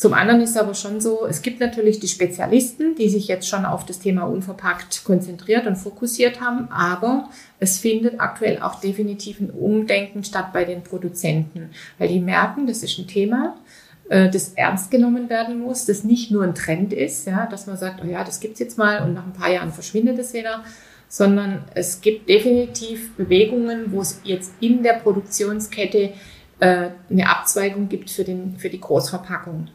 zum 0.00 0.14
anderen 0.14 0.40
ist 0.40 0.56
aber 0.56 0.72
schon 0.72 0.98
so, 0.98 1.26
es 1.26 1.42
gibt 1.42 1.60
natürlich 1.60 2.00
die 2.00 2.08
Spezialisten, 2.08 2.94
die 2.94 3.10
sich 3.10 3.28
jetzt 3.28 3.46
schon 3.46 3.66
auf 3.66 3.84
das 3.84 3.98
Thema 3.98 4.22
Unverpackt 4.22 5.04
konzentriert 5.04 5.66
und 5.66 5.76
fokussiert 5.76 6.40
haben, 6.40 6.70
aber 6.70 7.28
es 7.58 7.78
findet 7.78 8.18
aktuell 8.18 8.62
auch 8.62 8.80
definitiv 8.80 9.40
ein 9.40 9.50
Umdenken 9.50 10.24
statt 10.24 10.54
bei 10.54 10.64
den 10.64 10.82
Produzenten, 10.82 11.68
weil 11.98 12.08
die 12.08 12.20
merken, 12.20 12.66
das 12.66 12.82
ist 12.82 12.98
ein 12.98 13.08
Thema, 13.08 13.58
das 14.10 14.54
ernst 14.54 14.90
genommen 14.90 15.30
werden 15.30 15.60
muss, 15.60 15.86
das 15.86 16.02
nicht 16.02 16.32
nur 16.32 16.42
ein 16.42 16.56
Trend 16.56 16.92
ist, 16.92 17.28
ja, 17.28 17.46
dass 17.46 17.68
man 17.68 17.76
sagt, 17.76 18.02
oh 18.04 18.06
ja, 18.08 18.24
das 18.24 18.40
gibt's 18.40 18.58
jetzt 18.58 18.76
mal 18.76 19.02
und 19.04 19.14
nach 19.14 19.24
ein 19.24 19.32
paar 19.32 19.50
Jahren 19.50 19.72
verschwindet 19.72 20.18
es 20.18 20.34
wieder, 20.34 20.64
sondern 21.08 21.64
es 21.74 22.00
gibt 22.00 22.28
definitiv 22.28 23.14
Bewegungen, 23.16 23.92
wo 23.92 24.00
es 24.00 24.20
jetzt 24.24 24.52
in 24.58 24.82
der 24.82 24.94
Produktionskette 24.94 26.12
äh, 26.58 26.88
eine 27.08 27.28
Abzweigung 27.28 27.88
gibt 27.88 28.10
für, 28.10 28.24
den, 28.24 28.56
für 28.58 28.68
die 28.68 28.80
Großverpackung. 28.80 29.68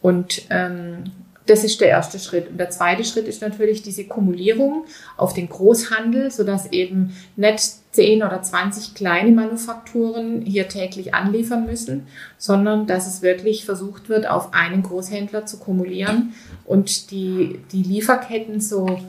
Und 0.00 0.42
ähm, 0.50 1.04
das 1.46 1.64
ist 1.64 1.80
der 1.80 1.88
erste 1.88 2.18
Schritt. 2.18 2.50
Und 2.50 2.58
der 2.58 2.70
zweite 2.70 3.04
Schritt 3.04 3.28
ist 3.28 3.40
natürlich 3.40 3.82
diese 3.82 4.04
Kumulierung 4.04 4.84
auf 5.16 5.32
den 5.32 5.48
Großhandel, 5.48 6.30
sodass 6.30 6.72
eben 6.72 7.16
nicht 7.36 7.60
10 7.92 8.22
oder 8.22 8.42
20 8.42 8.94
kleine 8.94 9.30
Manufakturen 9.30 10.42
hier 10.42 10.68
täglich 10.68 11.14
anliefern 11.14 11.64
müssen, 11.64 12.06
sondern 12.36 12.86
dass 12.86 13.06
es 13.06 13.22
wirklich 13.22 13.64
versucht 13.64 14.08
wird, 14.08 14.28
auf 14.28 14.52
einen 14.52 14.82
Großhändler 14.82 15.46
zu 15.46 15.58
kumulieren 15.58 16.34
und 16.64 17.10
die, 17.10 17.60
die 17.72 17.82
Lieferketten 17.82 18.60
so, 18.60 19.00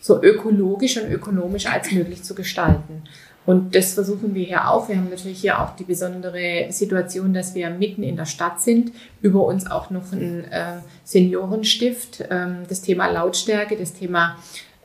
so 0.00 0.22
ökologisch 0.22 0.98
und 0.98 1.10
ökonomisch 1.10 1.66
als 1.66 1.92
möglich 1.92 2.22
zu 2.22 2.34
gestalten. 2.34 3.04
Und 3.46 3.74
das 3.74 3.92
versuchen 3.92 4.34
wir 4.34 4.44
hier 4.44 4.70
auch. 4.70 4.88
Wir 4.88 4.96
haben 4.96 5.10
natürlich 5.10 5.40
hier 5.40 5.60
auch 5.60 5.76
die 5.76 5.84
besondere 5.84 6.66
Situation, 6.70 7.34
dass 7.34 7.54
wir 7.54 7.68
mitten 7.70 8.02
in 8.02 8.16
der 8.16 8.24
Stadt 8.24 8.60
sind. 8.60 8.92
Über 9.20 9.44
uns 9.44 9.70
auch 9.70 9.90
noch 9.90 10.12
ein 10.12 10.44
äh, 10.50 10.78
Seniorenstift. 11.04 12.24
Ähm, 12.30 12.62
das 12.68 12.80
Thema 12.80 13.10
Lautstärke, 13.10 13.76
das 13.76 13.92
Thema 13.92 14.36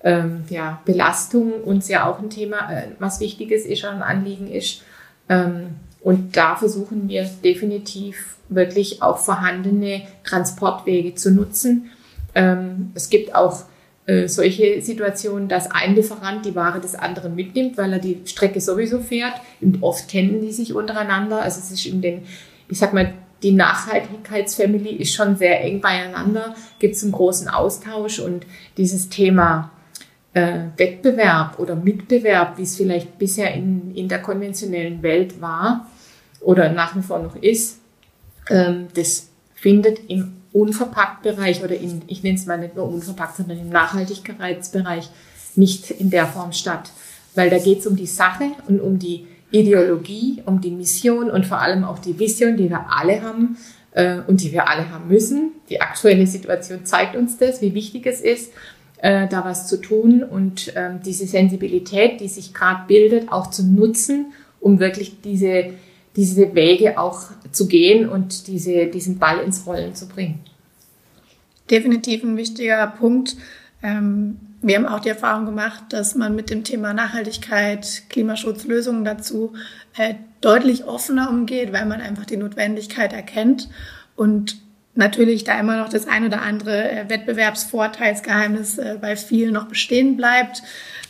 ähm, 0.04 0.44
ja, 0.50 0.82
Belastung 0.86 1.54
uns 1.64 1.88
ja 1.88 2.10
auch 2.10 2.20
ein 2.20 2.30
Thema, 2.30 2.72
äh, 2.72 2.88
was 3.00 3.20
wichtiges 3.20 3.66
ist, 3.66 3.86
ein 3.86 4.02
Anliegen 4.02 4.50
ist. 4.52 4.82
Ähm, 5.30 5.76
und 6.02 6.36
da 6.36 6.56
versuchen 6.56 7.08
wir 7.10 7.30
definitiv 7.44 8.38
wirklich 8.50 9.02
auch 9.02 9.18
vorhandene 9.18 10.04
Transportwege 10.24 11.16
zu 11.16 11.32
nutzen. 11.32 11.92
Ähm, 12.36 12.92
es 12.96 13.10
gibt 13.10 13.36
auch 13.36 13.64
äh, 14.10 14.28
solche 14.28 14.82
Situationen, 14.82 15.48
dass 15.48 15.70
ein 15.70 15.94
Lieferant 15.94 16.44
die 16.44 16.56
Ware 16.56 16.82
des 16.82 16.96
anderen 16.96 17.36
mitnimmt, 17.36 17.78
weil 17.78 17.94
er 17.94 18.00
die 18.00 18.22
Strecke 18.26 18.60
sowieso 18.60 19.02
fährt. 19.02 19.34
Und 19.62 19.84
oft 19.84 20.10
kennen 20.10 20.42
die 20.42 20.52
sich 20.52 20.74
untereinander. 20.74 21.44
Also 21.44 21.60
es 21.60 21.70
ist 21.70 21.86
in 21.86 22.02
den, 22.02 22.24
ich 22.70 22.80
sag 22.80 22.92
mal, 22.92 23.14
die 23.44 23.52
Nachhaltigkeitsfamily 23.52 24.96
ist 24.96 25.14
schon 25.14 25.36
sehr 25.36 25.62
eng 25.62 25.80
beieinander, 25.80 26.56
gibt 26.80 26.96
es 26.96 27.04
einen 27.04 27.12
großen 27.12 27.50
Austausch 27.50 28.18
und 28.18 28.48
dieses 28.78 29.10
Thema 29.10 29.72
äh, 30.34 30.62
Wettbewerb 30.76 31.60
oder 31.60 31.76
Mitbewerb, 31.76 32.58
wie 32.58 32.64
es 32.64 32.78
vielleicht 32.78 33.20
bisher 33.20 33.54
in, 33.54 33.94
in 33.96 34.08
der 34.08 34.24
konventionellen 34.24 35.04
Welt 35.04 35.40
war 35.40 35.88
oder 36.42 36.70
nach 36.70 36.96
wie 36.96 37.02
vor 37.02 37.20
noch 37.20 37.36
ist, 37.36 37.80
ähm, 38.50 38.88
das 38.96 39.30
findet 39.54 40.00
im 40.10 40.39
Unverpackt-Bereich 40.54 41.64
oder 41.64 41.76
in, 41.76 42.02
ich 42.08 42.24
nenne 42.24 42.38
es 42.38 42.46
mal 42.46 42.58
nicht 42.58 42.76
nur 42.76 42.88
unverpackt, 42.88 43.38
sondern 43.38 43.60
im 43.60 43.70
Nachhaltigkeitsbereich 43.70 45.10
nicht 45.56 45.92
in 45.92 46.10
der 46.10 46.26
Form 46.26 46.52
statt. 46.52 46.92
Weil 47.36 47.50
da 47.50 47.60
geht 47.60 47.80
es 47.80 47.88
um 47.88 47.96
die 47.96 48.08
Sache 48.08 48.52
und 48.68 48.82
um 48.82 48.98
die 49.00 49.28
Ideologie, 49.52 50.44
um 50.46 50.62
die 50.62 50.72
Mission 50.72 51.30
und 51.30 51.46
vor 51.46 51.60
allem 51.60 51.84
auch 51.84 52.00
die 52.00 52.18
Vision, 52.18 52.58
die 52.58 52.70
wir 52.70 52.86
alle 52.90 53.22
haben 53.22 53.58
äh, 53.92 54.20
und 54.28 54.42
die 54.42 54.52
wir 54.52 54.68
alle 54.68 54.90
haben 54.90 55.08
müssen. 55.08 55.52
Die 55.70 55.82
aktuelle 55.82 56.28
Situation 56.28 56.86
zeigt 56.86 57.16
uns 57.16 57.38
das, 57.38 57.62
wie 57.62 57.74
wichtig 57.74 58.06
es 58.06 58.22
ist, 58.22 58.52
äh, 59.02 59.28
da 59.28 59.46
was 59.46 59.68
zu 59.68 59.82
tun 59.82 60.24
und 60.24 60.76
äh, 60.76 60.92
diese 61.04 61.26
Sensibilität, 61.26 62.22
die 62.22 62.28
sich 62.28 62.54
gerade 62.54 62.82
bildet, 62.88 63.32
auch 63.32 63.50
zu 63.50 63.64
nutzen, 63.64 64.34
um 64.60 64.80
wirklich 64.80 65.22
diese 65.22 65.74
diese 66.16 66.54
Wege 66.56 67.00
auch 67.00 67.24
zu 67.52 67.68
gehen 67.68 68.10
und 68.10 68.48
diese, 68.48 68.88
diesen 68.88 69.20
Ball 69.20 69.40
ins 69.40 69.66
Rollen 69.66 69.96
zu 69.96 70.08
bringen. 70.08 70.40
Definitiv 71.70 72.24
ein 72.24 72.38
wichtiger 72.38 72.88
Punkt. 72.88 73.36
Ähm, 73.84 74.40
wir 74.62 74.76
haben 74.76 74.88
auch 74.88 75.00
die 75.00 75.10
Erfahrung 75.10 75.46
gemacht, 75.46 75.84
dass 75.90 76.16
man 76.16 76.36
mit 76.36 76.50
dem 76.50 76.64
Thema 76.64 76.94
Nachhaltigkeit, 76.94 78.04
Klimaschutz, 78.10 78.66
Lösungen 78.66 79.06
dazu 79.06 79.54
äh, 79.98 80.16
deutlich 80.42 80.86
offener 80.86 81.30
umgeht, 81.30 81.72
weil 81.72 81.86
man 81.86 82.02
einfach 82.02 82.26
die 82.26 82.38
Notwendigkeit 82.38 83.14
erkennt 83.14 83.70
und 84.16 84.58
natürlich 84.96 85.46
da 85.46 85.58
immer 85.60 85.78
noch 85.78 85.90
das 85.90 86.08
ein 86.08 86.26
oder 86.26 86.42
andere 86.42 86.92
äh, 86.92 87.10
Wettbewerbsvorteilsgeheimnis 87.10 88.82
bei 89.00 89.16
vielen 89.16 89.54
noch 89.54 89.68
bestehen 89.68 90.18
bleibt. 90.18 90.64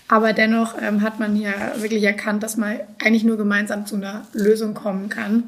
Aber 0.09 0.33
dennoch 0.33 0.75
ähm, 0.81 1.01
hat 1.01 1.19
man 1.19 1.35
hier 1.35 1.53
wirklich 1.77 2.03
erkannt, 2.03 2.43
dass 2.43 2.57
man 2.57 2.79
eigentlich 3.01 3.23
nur 3.23 3.37
gemeinsam 3.37 3.85
zu 3.85 3.95
einer 3.95 4.25
Lösung 4.33 4.73
kommen 4.73 5.07
kann. 5.07 5.43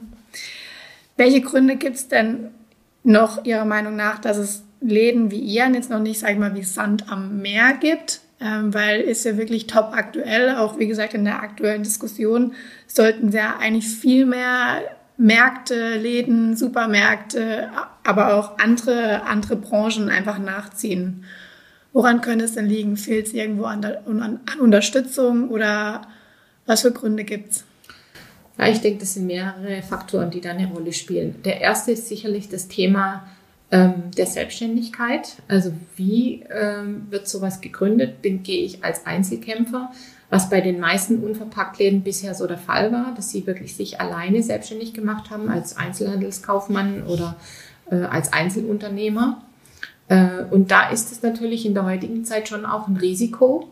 Welche 1.18 1.42
Gründe 1.42 1.76
gibt 1.76 1.96
es 1.96 2.08
denn 2.08 2.52
noch 3.04 3.44
Ihrer 3.44 3.66
Meinung 3.66 3.96
nach, 3.96 4.20
dass 4.20 4.38
es 4.38 4.64
Läden 4.80 5.32
wie 5.32 5.40
Ihren 5.40 5.74
jetzt 5.74 5.90
noch 5.90 6.00
nicht, 6.00 6.20
sage 6.20 6.34
ich 6.34 6.40
mal, 6.40 6.56
wie 6.56 6.64
Sand 6.64 7.12
am 7.12 7.42
Meer 7.42 7.74
gibt? 7.74 8.22
Ähm, 8.40 8.74
weil 8.74 9.02
ist 9.02 9.26
ja 9.26 9.36
wirklich 9.36 9.66
top 9.66 9.94
aktuell, 9.94 10.56
auch 10.56 10.78
wie 10.78 10.88
gesagt 10.88 11.16
in 11.16 11.26
der 11.26 11.42
aktuellen 11.42 11.84
Diskussion 11.84 12.54
sollten 12.88 13.32
ja 13.32 13.58
eigentlich 13.60 13.88
viel 13.88 14.26
mehr 14.26 14.82
Märkte, 15.18 15.96
Läden, 15.98 16.56
Supermärkte, 16.56 17.70
aber 18.04 18.36
auch 18.36 18.58
andere, 18.58 19.24
andere 19.24 19.56
Branchen 19.56 20.10
einfach 20.10 20.40
nachziehen. 20.40 21.24
Woran 21.94 22.22
könnte 22.22 22.46
es 22.46 22.54
denn 22.54 22.68
liegen? 22.68 22.98
Fehlt 22.98 23.28
es 23.28 23.34
irgendwo 23.34 23.66
an, 23.66 23.84
an, 23.84 24.40
an 24.46 24.60
Unterstützung 24.60 25.50
oder 25.50 26.02
was 26.66 26.82
für 26.82 26.92
Gründe 26.92 27.24
gibt 27.24 27.52
es? 27.52 27.64
Ja, 28.58 28.68
ich 28.68 28.80
denke, 28.80 29.00
das 29.00 29.16
sind 29.16 29.28
mehrere 29.28 29.82
Faktoren, 29.82 30.30
die 30.30 30.42
da 30.42 30.52
eine 30.52 30.68
Rolle 30.68 30.94
spielen. 30.94 31.42
Der 31.44 31.62
erste 31.62 31.92
ist 31.92 32.08
sicherlich 32.08 32.48
das 32.48 32.68
Thema 32.68 33.28
ähm, 33.72 34.12
der 34.16 34.26
Selbstständigkeit. 34.26 35.38
Also 35.48 35.74
wie 35.96 36.44
ähm, 36.50 37.08
wird 37.10 37.28
sowas 37.28 37.62
gegründet? 37.62 38.22
Bin, 38.22 38.44
gehe 38.44 38.64
ich 38.64 38.84
als 38.84 39.06
Einzelkämpfer? 39.06 39.92
Was 40.30 40.50
bei 40.50 40.62
den 40.62 40.80
meisten 40.80 41.24
Unverpacktläden 41.24 42.04
bisher 42.04 42.36
so 42.36 42.48
der 42.48 42.58
Fall 42.58 42.92
war, 42.92 43.14
dass 43.16 43.32
sie 43.32 43.48
wirklich 43.48 43.76
sich 43.76 44.00
alleine 44.00 44.44
selbstständig 44.44 44.94
gemacht 44.94 45.30
haben 45.30 45.50
als 45.50 45.76
Einzelhandelskaufmann 45.76 47.04
oder 47.04 47.36
äh, 47.90 47.96
als 47.96 48.32
Einzelunternehmer. 48.32 49.42
Äh, 50.12 50.44
und 50.52 50.72
da 50.72 50.90
ist 50.90 51.12
es 51.14 51.24
natürlich 51.24 51.66
in 51.66 51.74
der 51.74 51.86
heutigen 51.86 52.26
Zeit 52.26 52.50
schon 52.50 52.66
auch 52.66 52.88
ein 52.88 52.98
Risiko. 52.98 53.70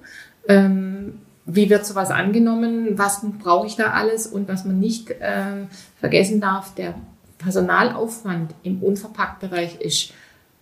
Ähm, 0.47 1.19
wie 1.45 1.69
wird 1.69 1.85
sowas 1.85 2.11
angenommen? 2.11 2.97
Was 2.97 3.25
brauche 3.43 3.67
ich 3.67 3.75
da 3.75 3.91
alles? 3.91 4.25
Und 4.25 4.47
was 4.47 4.63
man 4.63 4.79
nicht 4.79 5.11
äh, 5.11 5.65
vergessen 5.99 6.39
darf, 6.39 6.73
der 6.75 6.93
Personalaufwand 7.39 8.55
im 8.63 8.81
Unverpacktbereich 8.81 9.81
ist 9.81 10.13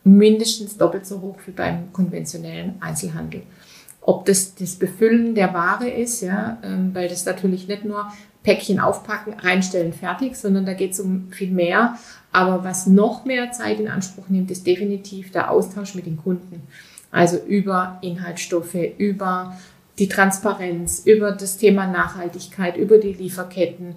mindestens 0.03 0.77
doppelt 0.77 1.05
so 1.05 1.21
hoch 1.21 1.37
wie 1.45 1.51
beim 1.51 1.93
konventionellen 1.93 2.75
Einzelhandel. 2.79 3.43
Ob 4.01 4.25
das 4.25 4.55
das 4.55 4.77
Befüllen 4.77 5.35
der 5.35 5.53
Ware 5.53 5.89
ist, 5.89 6.21
ja, 6.21 6.57
ähm, 6.63 6.91
weil 6.95 7.07
das 7.07 7.25
natürlich 7.25 7.67
nicht 7.67 7.85
nur 7.85 8.11
Päckchen 8.47 8.79
aufpacken, 8.79 9.33
reinstellen, 9.33 9.91
fertig, 9.91 10.37
sondern 10.37 10.65
da 10.65 10.73
geht 10.73 10.93
es 10.93 11.01
um 11.01 11.33
viel 11.33 11.51
mehr. 11.51 11.97
Aber 12.31 12.63
was 12.63 12.87
noch 12.87 13.25
mehr 13.25 13.51
Zeit 13.51 13.77
in 13.77 13.89
Anspruch 13.89 14.29
nimmt, 14.29 14.49
ist 14.51 14.65
definitiv 14.65 15.33
der 15.33 15.51
Austausch 15.51 15.95
mit 15.95 16.05
den 16.05 16.15
Kunden. 16.15 16.61
Also 17.11 17.35
über 17.45 17.97
Inhaltsstoffe, 18.01 18.77
über 18.97 19.57
die 19.99 20.07
Transparenz, 20.07 21.01
über 21.03 21.33
das 21.33 21.57
Thema 21.57 21.87
Nachhaltigkeit, 21.87 22.77
über 22.77 22.99
die 22.99 23.11
Lieferketten. 23.11 23.95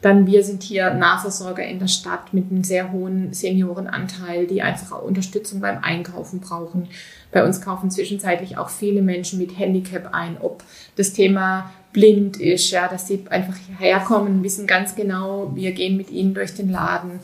Dann 0.00 0.26
wir 0.26 0.42
sind 0.42 0.64
hier 0.64 0.92
Nahversorger 0.94 1.64
in 1.64 1.78
der 1.78 1.86
Stadt 1.86 2.34
mit 2.34 2.50
einem 2.50 2.64
sehr 2.64 2.90
hohen 2.90 3.32
Seniorenanteil, 3.32 4.48
die 4.48 4.62
einfach 4.62 4.96
auch 4.96 5.04
Unterstützung 5.04 5.60
beim 5.60 5.78
Einkaufen 5.80 6.40
brauchen. 6.40 6.88
Bei 7.30 7.44
uns 7.44 7.60
kaufen 7.60 7.88
zwischenzeitlich 7.88 8.58
auch 8.58 8.68
viele 8.68 9.00
Menschen 9.00 9.38
mit 9.38 9.56
Handicap 9.56 10.12
ein, 10.12 10.38
ob 10.40 10.64
das 10.96 11.12
Thema 11.12 11.70
blind 11.92 12.40
ist, 12.40 12.70
ja, 12.70 12.88
dass 12.88 13.06
sie 13.06 13.24
einfach 13.28 13.56
hierher 13.56 14.00
kommen, 14.00 14.42
wissen 14.42 14.66
ganz 14.66 14.94
genau, 14.94 15.52
wir 15.54 15.72
gehen 15.72 15.96
mit 15.96 16.10
ihnen 16.10 16.34
durch 16.34 16.54
den 16.54 16.70
Laden. 16.70 17.20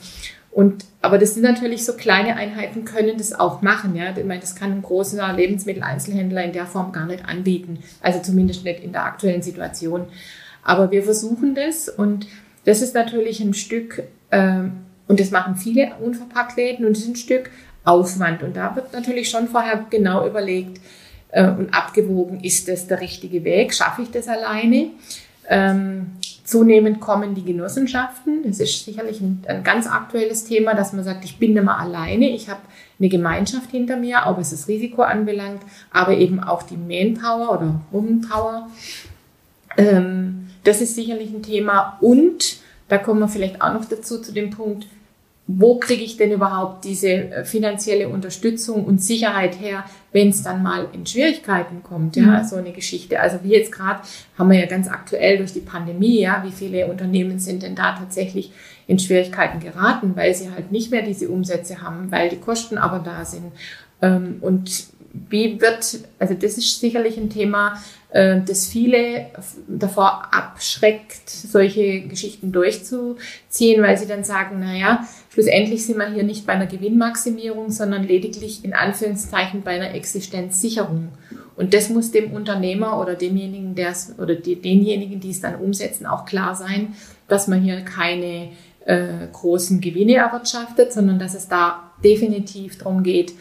Und, 0.50 0.84
aber 1.02 1.18
das 1.18 1.34
sind 1.34 1.42
natürlich 1.42 1.84
so 1.84 1.92
kleine 1.94 2.36
Einheiten, 2.36 2.84
können 2.84 3.16
das 3.16 3.32
auch 3.32 3.62
machen. 3.62 3.94
Ja? 3.94 4.16
Ich 4.16 4.24
meine, 4.24 4.40
das 4.40 4.56
kann 4.56 4.72
ein 4.72 4.82
großer 4.82 5.32
Lebensmitteleinzelhändler 5.32 6.44
in 6.44 6.52
der 6.52 6.66
Form 6.66 6.92
gar 6.92 7.06
nicht 7.06 7.24
anbieten. 7.24 7.78
Also 8.00 8.20
zumindest 8.20 8.64
nicht 8.64 8.80
in 8.80 8.92
der 8.92 9.04
aktuellen 9.04 9.42
Situation. 9.42 10.06
Aber 10.62 10.90
wir 10.90 11.02
versuchen 11.02 11.54
das 11.54 11.88
und 11.88 12.26
das 12.64 12.82
ist 12.82 12.94
natürlich 12.94 13.40
ein 13.40 13.54
Stück, 13.54 14.02
äh, 14.30 14.62
und 15.06 15.20
das 15.20 15.30
machen 15.30 15.56
viele 15.56 15.92
Unverpacktläden 16.00 16.84
und 16.84 16.96
das 16.96 17.04
ist 17.04 17.08
ein 17.08 17.16
Stück 17.16 17.50
Aufwand. 17.84 18.42
Und 18.42 18.56
da 18.56 18.76
wird 18.76 18.92
natürlich 18.92 19.30
schon 19.30 19.48
vorher 19.48 19.86
genau 19.88 20.26
überlegt 20.26 20.80
äh, 21.30 21.48
und 21.48 21.72
abgewogen, 21.74 22.40
ist 22.40 22.68
das 22.68 22.86
der 22.86 23.00
richtige 23.00 23.44
Weg? 23.44 23.74
Schaffe 23.74 24.02
ich 24.02 24.10
das 24.10 24.28
alleine? 24.28 24.90
Ähm, 25.48 26.12
zunehmend 26.44 27.00
kommen 27.00 27.34
die 27.34 27.44
Genossenschaften. 27.44 28.42
Das 28.44 28.60
ist 28.60 28.84
sicherlich 28.84 29.20
ein, 29.20 29.42
ein, 29.46 29.62
ganz 29.62 29.86
aktuelles 29.86 30.44
Thema, 30.44 30.74
dass 30.74 30.92
man 30.92 31.04
sagt, 31.04 31.24
ich 31.24 31.38
bin 31.38 31.54
mehr 31.54 31.78
alleine, 31.78 32.30
ich 32.30 32.48
habe 32.48 32.60
eine 32.98 33.08
Gemeinschaft 33.08 33.70
hinter 33.70 33.96
mir, 33.96 34.26
auch 34.26 34.38
was 34.38 34.50
das 34.50 34.68
Risiko 34.68 35.02
anbelangt, 35.02 35.62
aber 35.90 36.16
eben 36.16 36.40
auch 36.40 36.62
die 36.62 36.76
Manpower 36.76 37.52
oder 37.52 37.80
Womanpower. 37.90 38.68
Ähm, 39.76 40.48
das 40.64 40.80
ist 40.80 40.94
sicherlich 40.94 41.30
ein 41.32 41.42
Thema 41.42 41.98
und 42.00 42.58
da 42.88 42.98
kommen 42.98 43.20
wir 43.20 43.28
vielleicht 43.28 43.62
auch 43.62 43.72
noch 43.72 43.84
dazu 43.84 44.20
zu 44.20 44.32
dem 44.32 44.50
Punkt, 44.50 44.86
wo 45.50 45.78
kriege 45.78 46.04
ich 46.04 46.18
denn 46.18 46.30
überhaupt 46.30 46.84
diese 46.84 47.08
äh, 47.08 47.44
finanzielle 47.44 48.10
Unterstützung 48.10 48.84
und 48.84 49.02
Sicherheit 49.02 49.58
her, 49.58 49.82
wenn 50.12 50.28
es 50.28 50.42
dann 50.42 50.62
mal 50.62 50.88
in 50.92 51.06
Schwierigkeiten 51.06 51.82
kommt, 51.82 52.16
ja, 52.16 52.42
mhm. 52.42 52.44
so 52.44 52.56
eine 52.56 52.72
Geschichte. 52.72 53.18
Also 53.18 53.38
wie 53.42 53.52
jetzt 53.52 53.72
gerade 53.72 54.00
haben 54.38 54.50
wir 54.50 54.60
ja 54.60 54.66
ganz 54.66 54.88
aktuell 54.88 55.38
durch 55.38 55.54
die 55.54 55.60
Pandemie, 55.60 56.20
ja, 56.20 56.42
wie 56.44 56.52
viele 56.52 56.86
Unternehmen 56.86 57.38
sind 57.38 57.62
denn 57.62 57.74
da 57.74 57.96
tatsächlich 57.96 58.52
in 58.86 58.98
Schwierigkeiten 58.98 59.58
geraten, 59.58 60.12
weil 60.16 60.34
sie 60.34 60.50
halt 60.50 60.70
nicht 60.70 60.90
mehr 60.90 61.02
diese 61.02 61.30
Umsätze 61.30 61.80
haben, 61.80 62.12
weil 62.12 62.28
die 62.28 62.40
Kosten 62.40 62.76
aber 62.76 62.98
da 62.98 63.24
sind. 63.24 63.50
Ähm, 64.02 64.36
und 64.42 64.88
wie 65.12 65.60
wird, 65.60 66.00
also 66.18 66.34
das 66.34 66.58
ist 66.58 66.80
sicherlich 66.80 67.16
ein 67.16 67.30
Thema, 67.30 67.80
äh, 68.10 68.40
das 68.44 68.66
viele 68.66 69.26
davor 69.66 70.32
abschreckt, 70.32 71.28
solche 71.28 72.02
Geschichten 72.02 72.52
durchzuziehen, 72.52 73.82
weil 73.82 73.98
sie 73.98 74.06
dann 74.06 74.24
sagen, 74.24 74.60
naja, 74.60 75.06
schlussendlich 75.32 75.84
sind 75.84 75.98
wir 75.98 76.12
hier 76.12 76.22
nicht 76.22 76.46
bei 76.46 76.54
einer 76.54 76.66
Gewinnmaximierung, 76.66 77.70
sondern 77.70 78.04
lediglich 78.04 78.64
in 78.64 78.74
Anführungszeichen 78.74 79.62
bei 79.62 79.72
einer 79.72 79.94
Existenzsicherung. 79.94 81.08
Und 81.56 81.74
das 81.74 81.90
muss 81.90 82.12
dem 82.12 82.32
Unternehmer 82.32 83.00
oder 83.00 83.14
demjenigen, 83.14 83.74
der 83.74 83.90
es, 83.90 84.14
oder 84.18 84.34
die, 84.36 84.56
denjenigen, 84.56 85.20
die 85.20 85.30
es 85.30 85.40
dann 85.40 85.56
umsetzen, 85.56 86.06
auch 86.06 86.24
klar 86.24 86.54
sein, 86.54 86.94
dass 87.26 87.48
man 87.48 87.62
hier 87.62 87.80
keine 87.80 88.50
äh, 88.84 89.26
großen 89.32 89.80
Gewinne 89.80 90.14
erwirtschaftet, 90.14 90.92
sondern 90.92 91.18
dass 91.18 91.34
es 91.34 91.48
da 91.48 91.92
definitiv 92.02 92.78
darum 92.78 93.02
geht, 93.02 93.34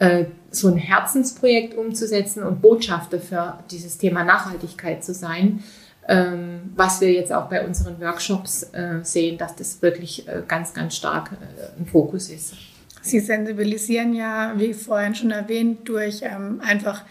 äh, 0.00 0.24
so 0.54 0.68
ein 0.68 0.76
Herzensprojekt 0.76 1.76
umzusetzen 1.76 2.42
und 2.42 2.60
Botschafter 2.62 3.20
für 3.20 3.58
dieses 3.70 3.98
Thema 3.98 4.24
Nachhaltigkeit 4.24 5.04
zu 5.04 5.14
sein, 5.14 5.62
ähm, 6.06 6.72
was 6.76 7.00
wir 7.00 7.12
jetzt 7.12 7.32
auch 7.32 7.48
bei 7.48 7.66
unseren 7.66 8.00
Workshops 8.00 8.64
äh, 8.72 9.00
sehen, 9.02 9.38
dass 9.38 9.56
das 9.56 9.80
wirklich 9.82 10.28
äh, 10.28 10.42
ganz, 10.46 10.74
ganz 10.74 10.96
stark 10.96 11.30
ein 11.78 11.86
Fokus 11.86 12.30
ist. 12.30 12.54
Sie 13.00 13.20
sensibilisieren 13.20 14.14
ja, 14.14 14.54
wie 14.56 14.72
vorhin 14.72 15.14
schon 15.14 15.30
erwähnt, 15.30 15.88
durch 15.88 16.22
ähm, 16.22 16.60
einfach 16.64 17.02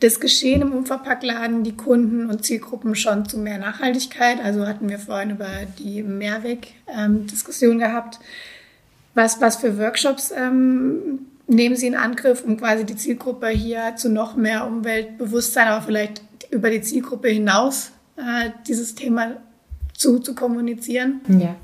das 0.00 0.20
Geschehen 0.20 0.62
im 0.62 0.72
Unverpacktladen, 0.72 1.64
die 1.64 1.76
Kunden 1.76 2.28
und 2.28 2.44
Zielgruppen 2.44 2.94
schon 2.94 3.26
zu 3.28 3.38
mehr 3.38 3.58
Nachhaltigkeit. 3.58 4.38
Also 4.42 4.66
hatten 4.66 4.88
wir 4.88 4.98
vorhin 4.98 5.30
über 5.30 5.48
die 5.78 6.02
Mehrweg-Diskussion 6.02 7.72
ähm, 7.72 7.78
gehabt. 7.78 8.20
Was, 9.14 9.40
was 9.40 9.56
für 9.56 9.78
Workshops 9.78 10.32
nehmen 11.46 11.76
Sie 11.76 11.86
in 11.86 11.94
Angriff, 11.94 12.44
um 12.44 12.56
quasi 12.56 12.84
die 12.84 12.96
Zielgruppe 12.96 13.48
hier 13.48 13.94
zu 13.96 14.08
noch 14.08 14.36
mehr 14.36 14.66
Umweltbewusstsein, 14.66 15.68
aber 15.68 15.82
vielleicht 15.82 16.22
über 16.50 16.70
die 16.70 16.80
Zielgruppe 16.80 17.28
hinaus 17.28 17.92
äh, 18.16 18.50
dieses 18.66 18.94
Thema 18.94 19.36
zu, 19.94 20.18
zu 20.18 20.34
kommunizieren? 20.34 21.20
Ja, 21.28 21.56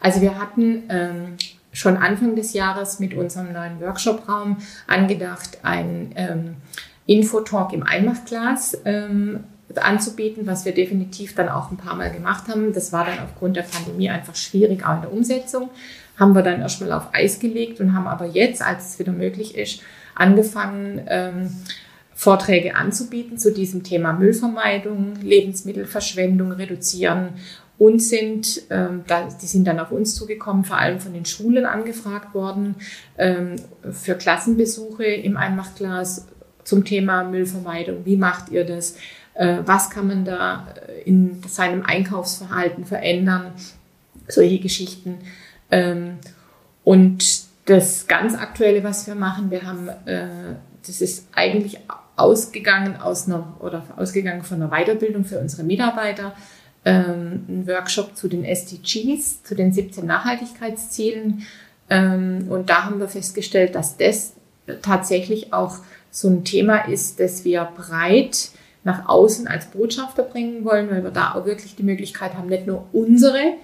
also 0.00 0.20
wir 0.20 0.38
hatten 0.38 0.84
ähm, 0.88 1.36
schon 1.72 1.96
Anfang 1.96 2.36
des 2.36 2.52
Jahres 2.52 3.00
mit 3.00 3.14
unserem 3.14 3.52
neuen 3.52 3.80
Workshop-Raum 3.80 4.58
angedacht, 4.86 5.58
ein 5.62 6.12
ähm, 6.16 6.56
Infotalk 7.06 7.72
im 7.72 7.82
Einmachglas 7.82 8.78
ähm, 8.84 9.44
anzubieten, 9.74 10.46
was 10.46 10.64
wir 10.64 10.72
definitiv 10.72 11.34
dann 11.34 11.48
auch 11.48 11.70
ein 11.70 11.76
paar 11.76 11.94
Mal 11.94 12.10
gemacht 12.10 12.48
haben. 12.48 12.72
Das 12.72 12.92
war 12.92 13.04
dann 13.04 13.18
aufgrund 13.18 13.56
der 13.56 13.62
Pandemie 13.62 14.08
einfach 14.08 14.34
schwierig, 14.34 14.84
auch 14.86 14.96
in 14.96 15.02
der 15.02 15.12
Umsetzung 15.12 15.70
haben 16.18 16.34
wir 16.34 16.42
dann 16.42 16.60
erstmal 16.60 16.92
auf 16.92 17.08
Eis 17.12 17.38
gelegt 17.38 17.80
und 17.80 17.94
haben 17.94 18.06
aber 18.06 18.26
jetzt, 18.26 18.62
als 18.62 18.90
es 18.90 18.98
wieder 18.98 19.12
möglich 19.12 19.56
ist, 19.56 19.82
angefangen, 20.14 21.02
ähm, 21.08 21.50
Vorträge 22.14 22.74
anzubieten 22.76 23.36
zu 23.36 23.52
diesem 23.52 23.82
Thema 23.82 24.14
Müllvermeidung, 24.14 25.16
Lebensmittelverschwendung 25.20 26.52
reduzieren 26.52 27.34
und 27.78 28.00
sind, 28.00 28.62
ähm, 28.70 29.04
da, 29.06 29.28
die 29.40 29.46
sind 29.46 29.66
dann 29.66 29.78
auf 29.78 29.92
uns 29.92 30.14
zugekommen, 30.14 30.64
vor 30.64 30.78
allem 30.78 30.98
von 30.98 31.12
den 31.12 31.26
Schulen 31.26 31.66
angefragt 31.66 32.34
worden, 32.34 32.76
ähm, 33.18 33.56
für 33.90 34.14
Klassenbesuche 34.14 35.04
im 35.04 35.36
Einmachglas 35.36 36.26
zum 36.64 36.84
Thema 36.86 37.24
Müllvermeidung. 37.24 38.06
Wie 38.06 38.16
macht 38.16 38.50
ihr 38.50 38.64
das? 38.64 38.96
Äh, 39.34 39.58
was 39.66 39.90
kann 39.90 40.08
man 40.08 40.24
da 40.24 40.68
in 41.04 41.42
seinem 41.46 41.82
Einkaufsverhalten 41.82 42.86
verändern? 42.86 43.52
Solche 44.26 44.58
Geschichten. 44.58 45.18
Ähm, 45.70 46.18
und 46.84 47.46
das 47.66 48.06
ganz 48.06 48.34
Aktuelle, 48.34 48.84
was 48.84 49.06
wir 49.06 49.14
machen, 49.14 49.50
wir 49.50 49.62
haben, 49.62 49.88
äh, 50.06 50.28
das 50.86 51.00
ist 51.00 51.28
eigentlich 51.34 51.80
ausgegangen 52.16 52.96
aus 52.96 53.26
einer 53.26 53.56
oder 53.60 53.82
ausgegangen 53.96 54.42
von 54.42 54.62
einer 54.62 54.70
Weiterbildung 54.70 55.24
für 55.24 55.38
unsere 55.38 55.64
Mitarbeiter, 55.64 56.34
ähm, 56.84 57.44
ein 57.48 57.66
Workshop 57.66 58.16
zu 58.16 58.28
den 58.28 58.44
SDGs, 58.44 59.42
zu 59.42 59.54
den 59.54 59.72
17 59.72 60.06
Nachhaltigkeitszielen. 60.06 61.42
Ähm, 61.90 62.46
und 62.48 62.70
da 62.70 62.84
haben 62.84 63.00
wir 63.00 63.08
festgestellt, 63.08 63.74
dass 63.74 63.96
das 63.96 64.34
tatsächlich 64.82 65.52
auch 65.52 65.78
so 66.10 66.28
ein 66.28 66.44
Thema 66.44 66.88
ist, 66.88 67.20
das 67.20 67.44
wir 67.44 67.68
breit 67.76 68.50
nach 68.84 69.08
außen 69.08 69.48
als 69.48 69.66
Botschafter 69.66 70.22
bringen 70.22 70.64
wollen, 70.64 70.88
weil 70.90 71.02
wir 71.02 71.10
da 71.10 71.34
auch 71.34 71.44
wirklich 71.44 71.74
die 71.74 71.82
Möglichkeit 71.82 72.34
haben, 72.34 72.48
nicht 72.48 72.66
nur 72.66 72.86
unsere 72.92 73.54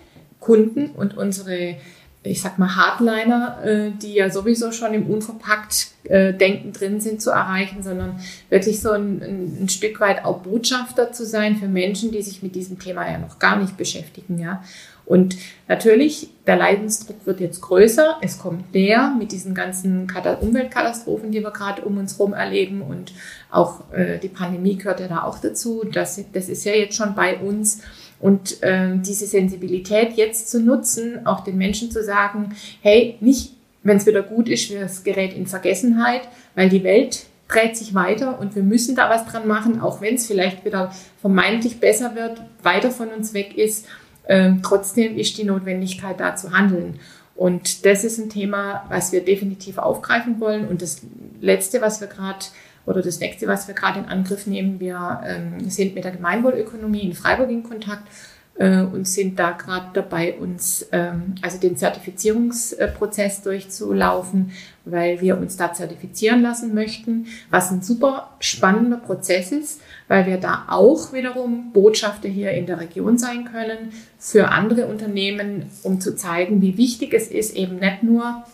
Kunden 0.42 0.90
und 0.90 1.16
unsere 1.16 1.76
ich 2.24 2.40
sag 2.40 2.59
mal, 2.59 2.76
Hardliner, 2.76 3.59
äh, 3.64 3.90
die 4.00 4.14
ja 4.14 4.31
sowieso 4.31 4.70
schon 4.70 4.94
im 4.94 5.07
unverpackt 5.11 5.88
äh, 6.05 6.33
drin 6.33 7.00
sind, 7.00 7.20
zu 7.20 7.31
erreichen, 7.31 7.83
sondern 7.83 8.20
wirklich 8.48 8.81
so 8.81 8.92
ein, 8.92 9.22
ein, 9.22 9.59
ein, 9.62 9.68
Stück 9.68 9.98
weit 10.00 10.24
auch 10.24 10.38
Botschafter 10.38 11.12
zu 11.12 11.26
sein 11.26 11.57
für 11.57 11.66
Menschen, 11.66 12.12
die 12.12 12.22
sich 12.22 12.42
mit 12.42 12.55
diesem 12.55 12.78
Thema 12.78 13.11
ja 13.11 13.18
noch 13.18 13.38
gar 13.38 13.57
nicht 13.57 13.76
beschäftigen, 13.76 14.38
ja. 14.38 14.62
Und 15.05 15.37
natürlich, 15.66 16.28
der 16.46 16.57
Leidensdruck 16.57 17.26
wird 17.26 17.40
jetzt 17.40 17.61
größer, 17.61 18.18
es 18.22 18.38
kommt 18.38 18.72
näher 18.72 19.12
mit 19.18 19.33
diesen 19.33 19.52
ganzen 19.52 20.07
Umweltkatastrophen, 20.40 21.33
die 21.33 21.42
wir 21.42 21.50
gerade 21.50 21.83
um 21.83 21.98
uns 21.98 22.18
herum 22.18 22.35
erleben 22.35 22.83
und 22.83 23.12
auch 23.50 23.92
äh, 23.92 24.18
die 24.18 24.28
Pandemie 24.28 24.76
gehört 24.76 25.00
ja 25.00 25.09
da 25.09 25.24
auch 25.24 25.40
dazu. 25.40 25.85
Das, 25.92 26.20
das 26.33 26.48
ist 26.48 26.64
ja 26.64 26.72
jetzt 26.72 26.96
schon 26.96 27.16
bei 27.16 27.37
uns. 27.38 27.83
Und 28.22 28.58
ähm, 28.62 29.02
diese 29.02 29.26
Sensibilität 29.26 30.12
jetzt 30.12 30.48
zu 30.48 30.61
nutzen, 30.61 31.26
auch 31.26 31.40
den 31.40 31.58
Menschen 31.58 31.90
zu 31.90 32.02
sagen, 32.04 32.54
hey, 32.80 33.16
nicht, 33.20 33.52
wenn 33.82 33.96
es 33.96 34.06
wieder 34.06 34.22
gut 34.22 34.48
ist, 34.48 34.70
wir 34.70 34.80
das 34.80 35.02
Gerät 35.02 35.35
in 35.35 35.46
Vergessenheit, 35.46 36.22
weil 36.54 36.68
die 36.68 36.85
Welt 36.85 37.26
dreht 37.48 37.76
sich 37.76 37.94
weiter 37.94 38.38
und 38.38 38.54
wir 38.54 38.62
müssen 38.62 38.94
da 38.94 39.11
was 39.11 39.26
dran 39.26 39.46
machen, 39.48 39.80
auch 39.80 40.00
wenn 40.00 40.14
es 40.14 40.28
vielleicht 40.28 40.64
wieder 40.64 40.94
vermeintlich 41.20 41.80
besser 41.80 42.14
wird, 42.14 42.40
weiter 42.62 42.92
von 42.92 43.08
uns 43.08 43.35
weg 43.35 43.58
ist. 43.58 43.87
Ähm, 44.28 44.61
trotzdem 44.62 45.18
ist 45.18 45.37
die 45.37 45.44
Notwendigkeit 45.44 46.20
da 46.20 46.37
zu 46.37 46.52
handeln. 46.56 47.00
Und 47.35 47.85
das 47.85 48.04
ist 48.04 48.18
ein 48.18 48.30
Thema, 48.30 48.85
was 48.88 49.11
wir 49.11 49.24
definitiv 49.24 49.78
aufgreifen 49.78 50.38
wollen. 50.38 50.66
Und 50.68 50.80
das 50.80 51.02
Letzte, 51.40 51.80
was 51.80 52.00
wir 52.00 52.06
gerade 52.06 52.46
oder 52.87 53.03
das 53.03 53.21
nächste, 53.21 53.47
was 53.47 53.68
wir 53.68 53.75
gerade 53.75 54.01
in 54.01 54.07
Angriff 54.07 54.47
nehmen, 54.47 54.81
wir 54.81 55.21
ähm, 55.25 55.71
sind 55.71 55.95
mit 55.95 56.05
der 56.05 56.12
Gemeinwohlökonomie 56.12 57.03
in 57.03 57.14
Freiburg 57.14 57.51
in 57.51 57.62
Kontakt 57.62 58.09
äh, 58.57 58.83
und 58.83 59.09
sind 59.09 59.38
da 59.38 59.53
gerade 59.53 59.87
dabei, 59.95 60.35
uns 60.35 60.87
ähm, 60.92 61.35
also 61.42 61.59
den 61.59 61.77
Zertifizierungsprozess 61.77 63.42
durchzulaufen, 63.42 64.53
weil 64.85 65.21
wir 65.21 65.38
uns 65.38 65.57
da 65.57 65.73
zertifizieren 65.73 66.42
lassen 66.42 66.75
möchten, 66.75 67.27
was 67.51 67.71
ein 67.71 67.83
super 67.83 68.31
spannender 68.40 68.99
Prozess 68.99 69.53
ist, 69.53 69.81
weil 70.09 70.27
wir 70.27 70.37
da 70.38 70.66
auch 70.68 71.12
wiederum 71.12 71.73
Botschafter 71.73 72.29
hier 72.29 72.51
in 72.51 72.66
der 72.66 72.81
Region 72.81 73.16
sein 73.16 73.45
können 73.51 73.92
für 74.18 74.49
andere 74.49 74.87
Unternehmen, 74.87 75.66
um 75.83 76.01
zu 76.01 76.14
zeigen, 76.14 76.61
wie 76.61 76.77
wichtig 76.77 77.14
es 77.14 77.29
ist, 77.29 77.57
eben 77.57 77.77
nicht 77.77 78.03
nur 78.03 78.45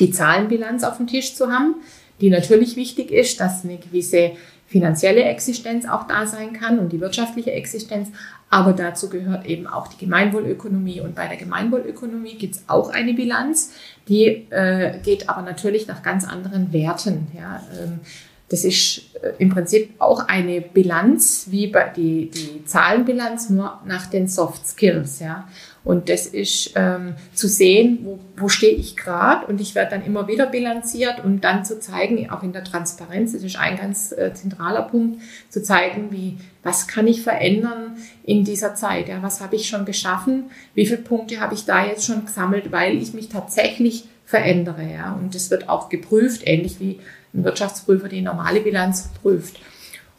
die 0.00 0.10
Zahlenbilanz 0.10 0.84
auf 0.84 0.96
dem 0.96 1.06
Tisch 1.06 1.34
zu 1.34 1.52
haben, 1.52 1.76
die 2.20 2.30
natürlich 2.30 2.76
wichtig 2.76 3.10
ist, 3.10 3.40
dass 3.40 3.64
eine 3.64 3.78
gewisse 3.78 4.32
finanzielle 4.66 5.24
Existenz 5.24 5.86
auch 5.86 6.06
da 6.06 6.26
sein 6.26 6.52
kann 6.52 6.78
und 6.78 6.92
die 6.92 7.00
wirtschaftliche 7.00 7.52
Existenz. 7.52 8.08
Aber 8.50 8.72
dazu 8.72 9.08
gehört 9.08 9.46
eben 9.46 9.66
auch 9.66 9.88
die 9.88 9.98
Gemeinwohlökonomie. 9.98 11.00
Und 11.00 11.14
bei 11.14 11.26
der 11.26 11.36
Gemeinwohlökonomie 11.36 12.36
gibt 12.36 12.54
es 12.54 12.64
auch 12.68 12.90
eine 12.90 13.14
Bilanz, 13.14 13.72
die 14.08 14.46
äh, 14.50 14.98
geht 15.02 15.28
aber 15.28 15.42
natürlich 15.42 15.86
nach 15.86 16.02
ganz 16.02 16.26
anderen 16.26 16.72
Werten. 16.72 17.28
Ja. 17.36 17.62
Ähm, 17.80 18.00
das 18.48 18.64
ist 18.64 19.14
äh, 19.22 19.32
im 19.38 19.48
Prinzip 19.48 19.94
auch 19.98 20.28
eine 20.28 20.60
Bilanz, 20.60 21.46
wie 21.50 21.66
bei 21.68 21.88
die, 21.88 22.30
die 22.30 22.64
Zahlenbilanz, 22.64 23.50
nur 23.50 23.80
nach 23.86 24.06
den 24.06 24.28
Soft 24.28 24.66
Skills. 24.66 25.20
Ja. 25.20 25.48
Und 25.84 26.08
das 26.08 26.26
ist 26.26 26.72
ähm, 26.76 27.14
zu 27.34 27.46
sehen, 27.46 27.98
wo, 28.04 28.18
wo 28.38 28.48
stehe 28.48 28.74
ich 28.74 28.96
gerade 28.96 29.46
und 29.46 29.60
ich 29.60 29.74
werde 29.74 29.90
dann 29.90 30.06
immer 30.06 30.26
wieder 30.26 30.46
bilanziert 30.46 31.22
und 31.22 31.42
dann 31.44 31.66
zu 31.66 31.78
zeigen, 31.78 32.30
auch 32.30 32.42
in 32.42 32.54
der 32.54 32.64
Transparenz, 32.64 33.32
das 33.32 33.42
ist 33.42 33.56
ein 33.56 33.76
ganz 33.76 34.10
äh, 34.12 34.32
zentraler 34.32 34.82
Punkt, 34.82 35.20
zu 35.50 35.62
zeigen, 35.62 36.10
wie, 36.10 36.38
was 36.62 36.88
kann 36.88 37.06
ich 37.06 37.20
verändern 37.20 37.98
in 38.24 38.44
dieser 38.44 38.74
Zeit, 38.74 39.08
ja, 39.08 39.22
was 39.22 39.42
habe 39.42 39.56
ich 39.56 39.68
schon 39.68 39.84
geschaffen, 39.84 40.44
wie 40.74 40.86
viele 40.86 41.02
Punkte 41.02 41.38
habe 41.40 41.54
ich 41.54 41.66
da 41.66 41.84
jetzt 41.84 42.06
schon 42.06 42.24
gesammelt, 42.24 42.72
weil 42.72 42.96
ich 42.96 43.12
mich 43.12 43.28
tatsächlich 43.28 44.04
verändere, 44.24 44.90
ja, 44.90 45.12
und 45.12 45.34
das 45.34 45.50
wird 45.50 45.68
auch 45.68 45.90
geprüft, 45.90 46.42
ähnlich 46.46 46.80
wie 46.80 46.98
ein 47.34 47.44
Wirtschaftsprüfer 47.44 48.08
die 48.08 48.22
normale 48.22 48.60
Bilanz 48.60 49.10
prüft. 49.20 49.60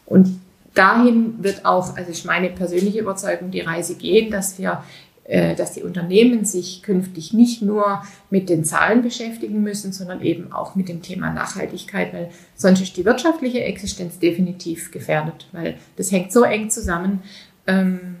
Und 0.04 0.40
dahin 0.74 1.42
wird 1.42 1.64
auch, 1.64 1.96
also 1.96 2.10
ist 2.10 2.24
meine 2.24 2.50
persönliche 2.50 3.00
Überzeugung, 3.00 3.50
die 3.50 3.62
Reise 3.62 3.96
gehen, 3.96 4.30
dass 4.30 4.58
wir 4.58 4.84
dass 5.28 5.72
die 5.72 5.82
Unternehmen 5.82 6.44
sich 6.44 6.82
künftig 6.82 7.32
nicht 7.32 7.60
nur 7.60 8.02
mit 8.30 8.48
den 8.48 8.64
Zahlen 8.64 9.02
beschäftigen 9.02 9.62
müssen, 9.62 9.92
sondern 9.92 10.22
eben 10.22 10.52
auch 10.52 10.76
mit 10.76 10.88
dem 10.88 11.02
Thema 11.02 11.32
Nachhaltigkeit, 11.32 12.12
weil 12.12 12.30
sonst 12.54 12.80
ist 12.80 12.96
die 12.96 13.04
wirtschaftliche 13.04 13.64
Existenz 13.64 14.18
definitiv 14.20 14.92
gefährdet, 14.92 15.48
weil 15.50 15.78
das 15.96 16.12
hängt 16.12 16.32
so 16.32 16.44
eng 16.44 16.70
zusammen, 16.70 17.22
ähm, 17.66 18.16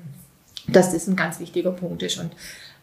dass 0.66 0.92
das 0.92 1.06
ein 1.06 1.16
ganz 1.16 1.38
wichtiger 1.38 1.70
Punkt 1.70 2.02
ist. 2.02 2.18
Und 2.18 2.32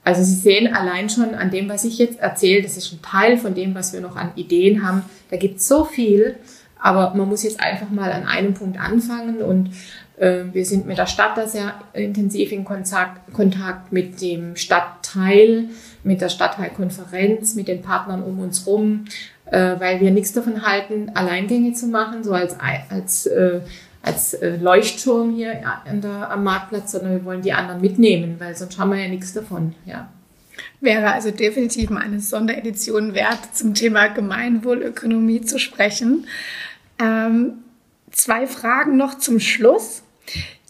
also 0.04 0.24
Sie 0.24 0.36
sehen 0.36 0.74
allein 0.74 1.10
schon 1.10 1.36
an 1.36 1.52
dem, 1.52 1.70
was 1.70 1.84
ich 1.86 1.98
jetzt 1.98 2.20
erzähle, 2.20 2.62
das 2.62 2.78
ist 2.78 2.92
ein 2.92 3.02
Teil 3.02 3.38
von 3.38 3.54
dem, 3.54 3.76
was 3.76 3.94
wir 3.94 4.02
noch 4.02 4.16
an 4.16 4.32
Ideen 4.36 4.88
haben. 4.88 5.04
Da 5.30 5.38
gibt 5.38 5.58
es 5.58 5.68
so 5.68 5.86
viel, 5.86 6.36
aber 6.80 7.14
man 7.16 7.30
muss 7.30 7.44
jetzt 7.44 7.62
einfach 7.62 7.90
mal 7.90 8.12
an 8.12 8.26
einem 8.26 8.54
Punkt 8.54 8.78
anfangen 8.80 9.42
und 9.42 9.68
äh, 9.68 9.72
wir 10.16 10.66
sind 10.66 10.86
mit 10.86 10.98
der 10.98 11.08
Stadt 11.08 11.38
da 11.38 11.48
sehr 11.48 11.74
intensiv 11.94 12.52
in 12.52 12.64
Kontakt, 12.64 13.34
Kontakt 13.34 13.92
mit 13.92 14.22
dem 14.22 14.56
Stadtteil, 14.56 15.70
mit 16.04 16.22
der 16.22 16.30
Stadtteilkonferenz, 16.30 17.56
mit 17.56 17.68
den 17.68 17.82
Partnern 17.82 18.22
um 18.22 18.40
uns 18.40 18.68
rum, 18.68 19.06
äh, 19.46 19.76
weil 19.80 20.00
wir 20.02 20.12
nichts 20.12 20.34
davon 20.34 20.66
halten, 20.66 21.12
Alleingänge 21.16 21.74
zu 21.74 21.88
machen, 21.88 22.24
so 22.24 22.32
als, 22.32 22.56
als, 22.90 23.26
äh, 23.26 23.62
als 24.04 24.38
Leuchtturm 24.62 25.34
hier 25.34 25.62
der, 25.86 26.30
am 26.30 26.44
Marktplatz, 26.44 26.92
sondern 26.92 27.14
wir 27.14 27.26
wollen 27.26 27.42
die 27.42 27.54
anderen 27.54 27.82
mitnehmen, 27.82 28.36
weil 28.38 28.56
sonst 28.56 28.78
haben 28.78 28.92
wir 28.92 29.00
ja 29.00 29.08
nichts 29.08 29.34
davon. 29.34 29.74
Ja. 29.86 30.10
Wäre 30.82 31.12
also 31.12 31.32
definitiv 31.32 31.90
mal 31.90 32.04
eine 32.04 32.20
Sonderedition 32.20 33.14
wert, 33.14 33.56
zum 33.56 33.74
Thema 33.74 34.08
Gemeinwohlökonomie 34.08 35.42
zu 35.42 35.58
sprechen. 35.58 36.28
Ähm, 37.00 37.63
zwei 38.14 38.48
Fragen 38.48 38.96
noch 38.96 39.18
zum 39.18 39.42
Schluss. 39.42 40.04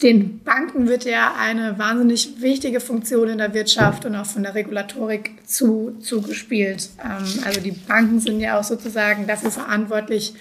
Den 0.02 0.40
Banken 0.40 0.88
wird 0.88 1.04
ja 1.04 1.34
eine 1.38 1.78
wahnsinnig 1.78 2.40
wichtige 2.40 2.80
Funktion 2.80 3.28
in 3.28 3.38
der 3.38 3.54
Wirtschaft 3.54 4.04
und 4.04 4.16
auch 4.16 4.26
von 4.26 4.42
der 4.42 4.54
Regulatorik 4.56 5.30
zu, 5.46 5.96
zugespielt. 6.00 6.90
Ähm, 7.02 7.44
also 7.44 7.60
die 7.60 7.70
Banken 7.70 8.18
sind 8.18 8.40
ja 8.40 8.58
auch 8.58 8.64
sozusagen 8.64 9.26
dafür 9.28 9.52
verantwortlich, 9.52 10.34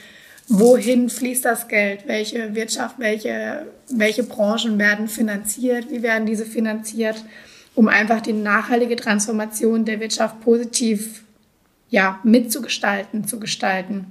wohin 0.48 1.10
fließt 1.10 1.46
das 1.46 1.68
Geld, 1.68 2.08
welche 2.08 2.56
Wirtschaft, 2.56 2.96
welche, 2.98 3.68
welche 3.90 4.24
Branchen 4.24 4.80
werden 4.80 5.08
finanziert, 5.08 5.90
wie 5.92 6.02
werden 6.02 6.26
diese 6.26 6.46
finanziert, 6.46 7.24
um 7.76 7.88
einfach 7.88 8.22
die 8.22 8.34
nachhaltige 8.34 8.96
Transformation 8.96 9.86
der 9.86 10.00
Wirtschaft 10.00 10.42
positiv 10.42 11.24
ja, 11.90 12.20
mitzugestalten, 12.24 13.28
zu 13.28 13.40
gestalten. 13.40 14.08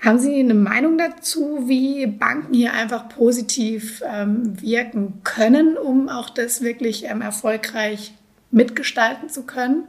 Haben 0.00 0.18
Sie 0.18 0.38
eine 0.38 0.54
Meinung 0.54 0.98
dazu, 0.98 1.64
wie 1.66 2.06
Banken 2.06 2.54
hier 2.54 2.74
einfach 2.74 3.08
positiv 3.08 4.02
ähm, 4.06 4.60
wirken 4.60 5.20
können, 5.24 5.76
um 5.76 6.08
auch 6.08 6.30
das 6.30 6.60
wirklich 6.60 7.04
ähm, 7.04 7.22
erfolgreich 7.22 8.12
mitgestalten 8.50 9.28
zu 9.30 9.44
können? 9.44 9.84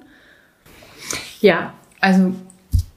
Ja, 1.42 1.74
also 2.00 2.34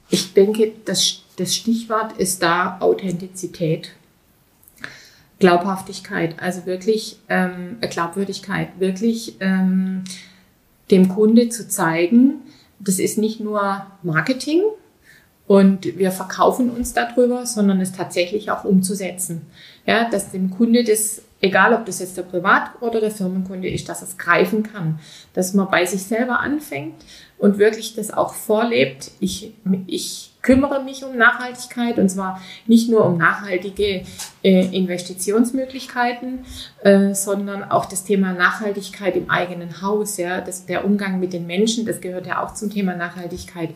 ich 0.09 0.35
denke, 0.35 0.73
das, 0.85 1.23
das 1.37 1.55
Stichwort 1.55 2.17
ist 2.19 2.43
da 2.43 2.79
Authentizität. 2.81 3.93
Glaubhaftigkeit, 5.41 6.41
also 6.41 6.67
wirklich 6.67 7.19
ähm, 7.29 7.79
Glaubwürdigkeit, 7.81 8.79
wirklich 8.79 9.37
ähm, 9.41 10.05
dem 10.91 11.09
Kunde 11.09 11.49
zu 11.49 11.67
zeigen, 11.67 12.43
das 12.79 12.99
ist 12.99 13.19
nicht 13.19 13.41
nur 13.41 13.87
Marketing, 14.03 14.63
und 15.51 15.99
wir 15.99 16.13
verkaufen 16.13 16.71
uns 16.71 16.93
darüber, 16.93 17.45
sondern 17.45 17.81
es 17.81 17.91
tatsächlich 17.91 18.53
auch 18.53 18.63
umzusetzen. 18.63 19.47
Ja, 19.85 20.09
dass 20.09 20.31
dem 20.31 20.51
Kunde 20.51 20.85
das, 20.85 21.23
egal 21.41 21.75
ob 21.75 21.87
das 21.87 21.99
jetzt 21.99 22.17
der 22.17 22.23
Privat- 22.23 22.81
oder 22.81 23.01
der 23.01 23.11
Firmenkunde 23.11 23.69
ist, 23.69 23.89
dass 23.89 24.01
es 24.01 24.17
greifen 24.17 24.63
kann. 24.63 25.01
Dass 25.35 25.53
man 25.53 25.69
bei 25.69 25.85
sich 25.87 26.05
selber 26.05 26.39
anfängt 26.39 27.05
und 27.37 27.59
wirklich 27.59 27.97
das 27.97 28.13
auch 28.13 28.35
vorlebt. 28.35 29.11
Ich, 29.19 29.53
ich 29.89 30.31
kümmere 30.41 30.85
mich 30.85 31.03
um 31.03 31.17
Nachhaltigkeit 31.17 31.99
und 31.99 32.09
zwar 32.09 32.41
nicht 32.69 32.89
nur 32.89 33.05
um 33.05 33.19
nachhaltige 33.19 34.05
äh, 34.45 34.67
Investitionsmöglichkeiten, 34.67 36.45
äh, 36.85 37.13
sondern 37.13 37.65
auch 37.65 37.87
das 37.87 38.05
Thema 38.05 38.35
Nachhaltigkeit 38.35 39.17
im 39.17 39.29
eigenen 39.29 39.83
Haus, 39.83 40.17
ja, 40.17 40.43
das, 40.43 40.67
der 40.67 40.85
Umgang 40.85 41.19
mit 41.19 41.33
den 41.33 41.49
Menschen, 41.49 41.87
das 41.87 42.01
gehört 42.01 42.29
ja 42.29 42.41
auch 42.41 42.55
zum 42.55 42.71
Thema 42.71 42.95
Nachhaltigkeit 42.95 43.71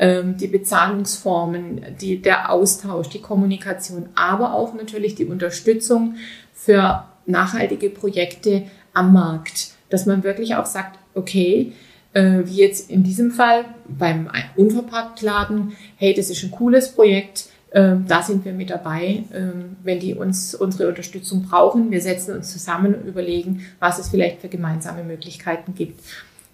die 0.00 0.46
Bezahlungsformen, 0.46 1.82
die, 2.00 2.20
der 2.20 2.50
Austausch, 2.50 3.08
die 3.10 3.20
Kommunikation, 3.20 4.08
aber 4.14 4.54
auch 4.54 4.74
natürlich 4.74 5.14
die 5.14 5.26
Unterstützung 5.26 6.16
für 6.54 7.04
nachhaltige 7.26 7.90
Projekte 7.90 8.64
am 8.94 9.12
Markt. 9.12 9.72
Dass 9.90 10.06
man 10.06 10.24
wirklich 10.24 10.54
auch 10.54 10.66
sagt, 10.66 10.98
okay, 11.14 11.72
äh, 12.14 12.40
wie 12.44 12.56
jetzt 12.56 12.90
in 12.90 13.02
diesem 13.02 13.30
Fall 13.30 13.64
beim 13.88 14.28
Unverpacktladen, 14.56 15.72
hey, 15.96 16.14
das 16.14 16.30
ist 16.30 16.42
ein 16.42 16.50
cooles 16.50 16.92
Projekt, 16.92 17.46
äh, 17.70 17.96
da 18.06 18.22
sind 18.22 18.44
wir 18.44 18.52
mit 18.52 18.70
dabei, 18.70 19.24
äh, 19.32 19.40
wenn 19.82 20.00
die 20.00 20.14
uns 20.14 20.54
unsere 20.54 20.88
Unterstützung 20.88 21.42
brauchen. 21.42 21.90
Wir 21.90 22.00
setzen 22.00 22.34
uns 22.34 22.52
zusammen 22.52 22.94
und 22.94 23.06
überlegen, 23.06 23.66
was 23.80 23.98
es 23.98 24.08
vielleicht 24.08 24.40
für 24.40 24.48
gemeinsame 24.48 25.04
Möglichkeiten 25.04 25.74
gibt. 25.74 26.00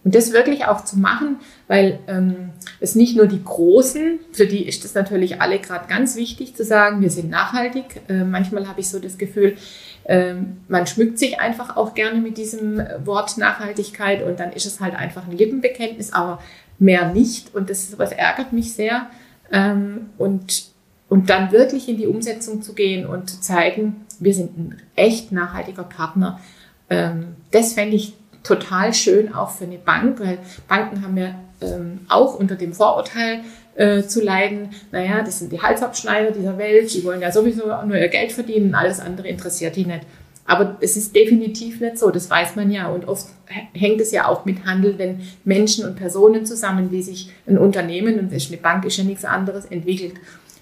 Und 0.08 0.14
das 0.14 0.32
wirklich 0.32 0.64
auch 0.64 0.84
zu 0.84 0.98
machen, 0.98 1.36
weil 1.66 1.98
ähm, 2.06 2.52
es 2.80 2.94
nicht 2.94 3.14
nur 3.14 3.26
die 3.26 3.44
Großen, 3.44 4.18
für 4.32 4.46
die 4.46 4.66
ist 4.66 4.82
das 4.82 4.94
natürlich 4.94 5.42
alle 5.42 5.58
gerade 5.58 5.86
ganz 5.86 6.16
wichtig 6.16 6.56
zu 6.56 6.64
sagen, 6.64 7.02
wir 7.02 7.10
sind 7.10 7.28
nachhaltig. 7.28 8.00
Äh, 8.08 8.24
manchmal 8.24 8.66
habe 8.68 8.80
ich 8.80 8.88
so 8.88 9.00
das 9.00 9.18
Gefühl, 9.18 9.58
äh, 10.04 10.32
man 10.66 10.86
schmückt 10.86 11.18
sich 11.18 11.40
einfach 11.40 11.76
auch 11.76 11.92
gerne 11.92 12.22
mit 12.22 12.38
diesem 12.38 12.82
Wort 13.04 13.36
Nachhaltigkeit 13.36 14.22
und 14.22 14.40
dann 14.40 14.54
ist 14.54 14.64
es 14.64 14.80
halt 14.80 14.94
einfach 14.94 15.28
ein 15.28 15.36
Lippenbekenntnis, 15.36 16.14
aber 16.14 16.40
mehr 16.78 17.12
nicht. 17.12 17.54
Und 17.54 17.68
das, 17.68 17.94
das 17.94 18.12
ärgert 18.12 18.54
mich 18.54 18.72
sehr. 18.72 19.10
Ähm, 19.52 20.06
und, 20.16 20.70
und 21.10 21.28
dann 21.28 21.52
wirklich 21.52 21.86
in 21.86 21.98
die 21.98 22.06
Umsetzung 22.06 22.62
zu 22.62 22.72
gehen 22.72 23.04
und 23.04 23.28
zu 23.28 23.42
zeigen, 23.42 24.06
wir 24.20 24.32
sind 24.32 24.56
ein 24.56 24.82
echt 24.96 25.32
nachhaltiger 25.32 25.84
Partner. 25.84 26.40
Ähm, 26.88 27.36
das 27.50 27.74
fände 27.74 27.96
ich 27.96 28.14
total 28.42 28.94
schön 28.94 29.34
auch 29.34 29.50
für 29.50 29.64
eine 29.64 29.78
Bank, 29.78 30.20
weil 30.20 30.38
Banken 30.66 31.02
haben 31.02 31.16
ja 31.16 31.34
ähm, 31.60 32.00
auch 32.08 32.34
unter 32.34 32.54
dem 32.54 32.72
Vorurteil 32.72 33.40
äh, 33.74 34.02
zu 34.02 34.22
leiden, 34.22 34.70
naja, 34.90 35.22
das 35.22 35.38
sind 35.38 35.52
die 35.52 35.60
Halsabschneider 35.60 36.32
dieser 36.32 36.58
Welt, 36.58 36.92
die 36.92 37.04
wollen 37.04 37.20
ja 37.20 37.30
sowieso 37.30 37.66
nur 37.86 37.96
ihr 37.96 38.08
Geld 38.08 38.32
verdienen, 38.32 38.74
alles 38.74 39.00
andere 39.00 39.28
interessiert 39.28 39.76
die 39.76 39.86
nicht. 39.86 40.02
Aber 40.48 40.78
es 40.80 40.96
ist 40.96 41.14
definitiv 41.14 41.80
nicht 41.80 41.98
so, 41.98 42.10
das 42.10 42.30
weiß 42.30 42.56
man 42.56 42.70
ja. 42.70 42.88
Und 42.88 43.06
oft 43.06 43.26
hängt 43.74 44.00
es 44.00 44.12
ja 44.12 44.26
auch 44.26 44.46
mit 44.46 44.64
Handel, 44.64 44.96
wenn 44.96 45.20
Menschen 45.44 45.84
und 45.84 45.96
Personen 45.96 46.46
zusammen, 46.46 46.90
wie 46.90 47.02
sich 47.02 47.30
ein 47.46 47.58
Unternehmen, 47.58 48.18
und 48.18 48.32
eine 48.32 48.56
Bank 48.56 48.86
ist 48.86 48.96
ja 48.96 49.04
nichts 49.04 49.26
anderes, 49.26 49.66
entwickelt. 49.66 50.14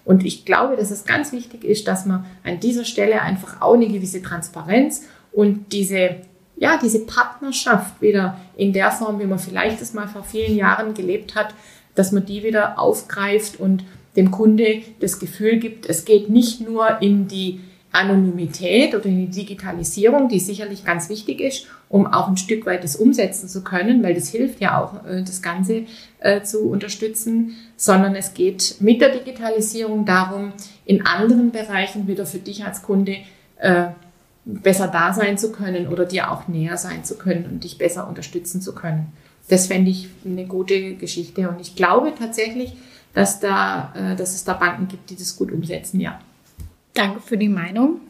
Und 0.05 0.25
ich 0.25 0.45
glaube, 0.45 0.77
dass 0.77 0.91
es 0.91 1.05
ganz 1.05 1.33
wichtig 1.33 1.65
ist, 1.65 1.87
dass 1.87 2.05
man 2.05 2.27
an 2.43 2.59
dieser 2.59 2.85
Stelle 2.85 3.23
einfach 3.23 3.61
auch 3.63 3.75
eine 3.75 3.87
gewisse 3.87 4.23
Transparenz 4.23 5.05
und 5.31 5.73
diese 5.73 6.17
ja, 6.57 6.79
diese 6.83 7.05
Partnerschaft 7.05 8.01
wieder 8.01 8.41
in 8.57 8.73
der 8.73 8.91
Form, 8.91 9.21
wie 9.21 9.27
man 9.27 9.39
vielleicht 9.39 9.81
das 9.81 9.93
mal 9.93 10.09
vor 10.09 10.25
vielen 10.25 10.57
Jahren 10.57 10.95
gelebt 10.95 11.35
hat, 11.35 11.55
dass 11.95 12.13
man 12.13 12.25
die 12.25 12.43
wieder 12.43 12.79
aufgreift 12.79 13.61
und 13.61 13.85
dem 14.17 14.31
Kunde 14.31 14.83
das 15.01 15.19
Gefühl 15.19 15.59
gibt, 15.59 15.87
es 15.87 16.05
geht 16.05 16.31
nicht 16.31 16.61
nur 16.67 17.03
in 17.03 17.29
die 17.29 17.61
Anonymität 17.93 18.95
oder 18.95 19.07
in 19.07 19.31
die 19.31 19.41
Digitalisierung, 19.41 20.29
die 20.29 20.41
sicherlich 20.41 20.85
ganz 20.85 21.09
wichtig 21.09 21.41
ist, 21.41 21.67
um 21.89 22.07
auch 22.07 22.29
ein 22.29 22.37
Stück 22.37 22.67
weit 22.67 22.85
das 22.85 22.97
umsetzen 22.97 23.49
zu 23.49 23.63
können, 23.63 24.03
weil 24.03 24.15
das 24.15 24.29
hilft 24.29 24.61
ja 24.61 24.83
auch, 24.83 25.05
äh, 25.07 25.23
das 25.23 25.41
Ganze 25.41 25.85
äh, 26.21 26.43
zu 26.43 26.69
unterstützen, 26.69 27.57
sondern 27.77 28.15
es 28.15 28.35
geht 28.35 28.77
mit 28.81 29.01
der 29.01 29.11
Digitalisierung 29.11 30.05
darum, 30.05 30.53
in 30.85 31.07
anderen 31.07 31.53
Bereichen 31.53 32.07
wieder 32.07 32.27
für 32.27 32.39
dich 32.39 32.65
als 32.65 32.83
Kunde 32.83 33.17
äh, 33.59 33.87
besser 34.47 34.87
da 34.89 35.13
sein 35.13 35.37
zu 35.37 35.51
können 35.51 35.89
oder 35.89 36.07
dir 36.07 36.31
auch 36.31 36.49
näher 36.49 36.79
sein 36.79 37.05
zu 37.05 37.19
können 37.19 37.45
und 37.47 37.65
dich 37.65 37.79
besser 37.79 38.09
unterstützen 38.09 38.63
zu 38.63 38.75
können. 38.75 39.13
Das 39.49 39.67
fände 39.67 39.91
ich 39.91 40.09
eine 40.25 40.47
gute 40.47 40.95
Geschichte 40.95 41.49
und 41.49 41.61
ich 41.61 41.75
glaube 41.77 42.13
tatsächlich, 42.19 42.77
dass, 43.13 43.41
da, 43.41 43.93
äh, 43.95 44.17
dass 44.17 44.35
es 44.35 44.45
da 44.45 44.55
Banken 44.55 44.89
gibt, 44.89 45.11
die 45.11 45.17
das 45.17 45.37
gut 45.37 45.51
umsetzen, 45.51 46.01
ja. 46.01 46.21
Danke 46.95 47.21
für 47.21 47.37
die 47.37 47.49
Meinung. 47.49 48.01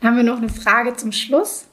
Dann 0.00 0.10
haben 0.10 0.16
wir 0.16 0.24
noch 0.24 0.38
eine 0.38 0.48
Frage 0.48 0.96
zum 0.96 1.12
Schluss. 1.12 1.66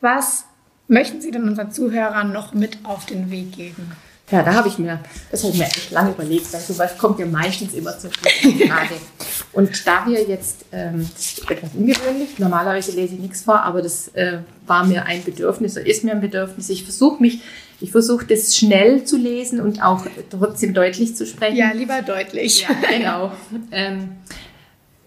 Was 0.00 0.44
möchten 0.88 1.20
Sie 1.20 1.30
denn 1.30 1.44
unseren 1.44 1.70
Zuhörern 1.70 2.32
noch 2.32 2.54
mit 2.54 2.78
auf 2.84 3.06
den 3.06 3.30
Weg 3.30 3.52
geben? 3.52 3.92
Ja, 4.30 4.42
da 4.42 4.54
habe 4.54 4.68
ich 4.68 4.78
mir, 4.78 5.00
das 5.30 5.42
habe 5.42 5.52
ich 5.52 5.58
mir 5.58 5.66
echt 5.66 5.90
lange 5.90 6.10
überlegt, 6.10 6.52
weil 6.52 6.60
sowas 6.60 6.96
kommt 6.98 7.18
ja 7.18 7.26
meistens 7.26 7.74
immer 7.74 7.98
zur 7.98 8.10
Frage. 8.10 8.94
Und 9.52 9.86
da 9.86 10.06
wir 10.06 10.22
jetzt, 10.22 10.64
ähm, 10.72 11.08
das 11.14 11.24
ist 11.24 11.50
etwas 11.50 11.70
ungewöhnlich, 11.74 12.38
normalerweise 12.38 12.92
lese 12.92 13.14
ich 13.14 13.20
nichts 13.20 13.42
vor, 13.42 13.60
aber 13.62 13.82
das 13.82 14.08
äh, 14.08 14.38
war 14.66 14.86
mir 14.86 15.04
ein 15.04 15.22
Bedürfnis 15.22 15.76
oder 15.76 15.86
ist 15.86 16.04
mir 16.04 16.12
ein 16.12 16.22
Bedürfnis. 16.22 16.70
Ich 16.70 16.84
versuche 16.84 17.20
mich, 17.20 17.40
ich 17.80 17.90
versuche 17.90 18.24
das 18.24 18.56
schnell 18.56 19.04
zu 19.04 19.18
lesen 19.18 19.60
und 19.60 19.82
auch 19.82 20.06
trotzdem 20.30 20.72
deutlich 20.72 21.16
zu 21.16 21.26
sprechen. 21.26 21.56
Ja, 21.56 21.72
lieber 21.72 22.00
deutlich. 22.00 22.62
Ja, 22.62 22.68
genau. 22.90 23.32
ähm, 23.72 24.16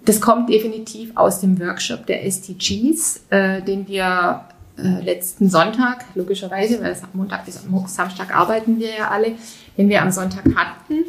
das 0.05 0.21
kommt 0.21 0.49
definitiv 0.49 1.11
aus 1.15 1.41
dem 1.41 1.59
Workshop 1.59 2.05
der 2.05 2.25
SDGs, 2.25 3.21
äh, 3.31 3.63
den 3.63 3.87
wir 3.87 4.45
äh, 4.77 5.01
letzten 5.03 5.49
Sonntag, 5.49 6.05
logischerweise, 6.13 6.81
weil 6.81 6.91
es 6.91 7.01
Montag 7.13 7.45
bis 7.45 7.59
Samstag 7.87 8.35
arbeiten 8.35 8.77
wir 8.77 8.89
ja 8.89 9.09
alle, 9.09 9.31
den 9.77 9.89
wir 9.89 10.01
am 10.01 10.11
Sonntag 10.11 10.43
hatten. 10.55 11.05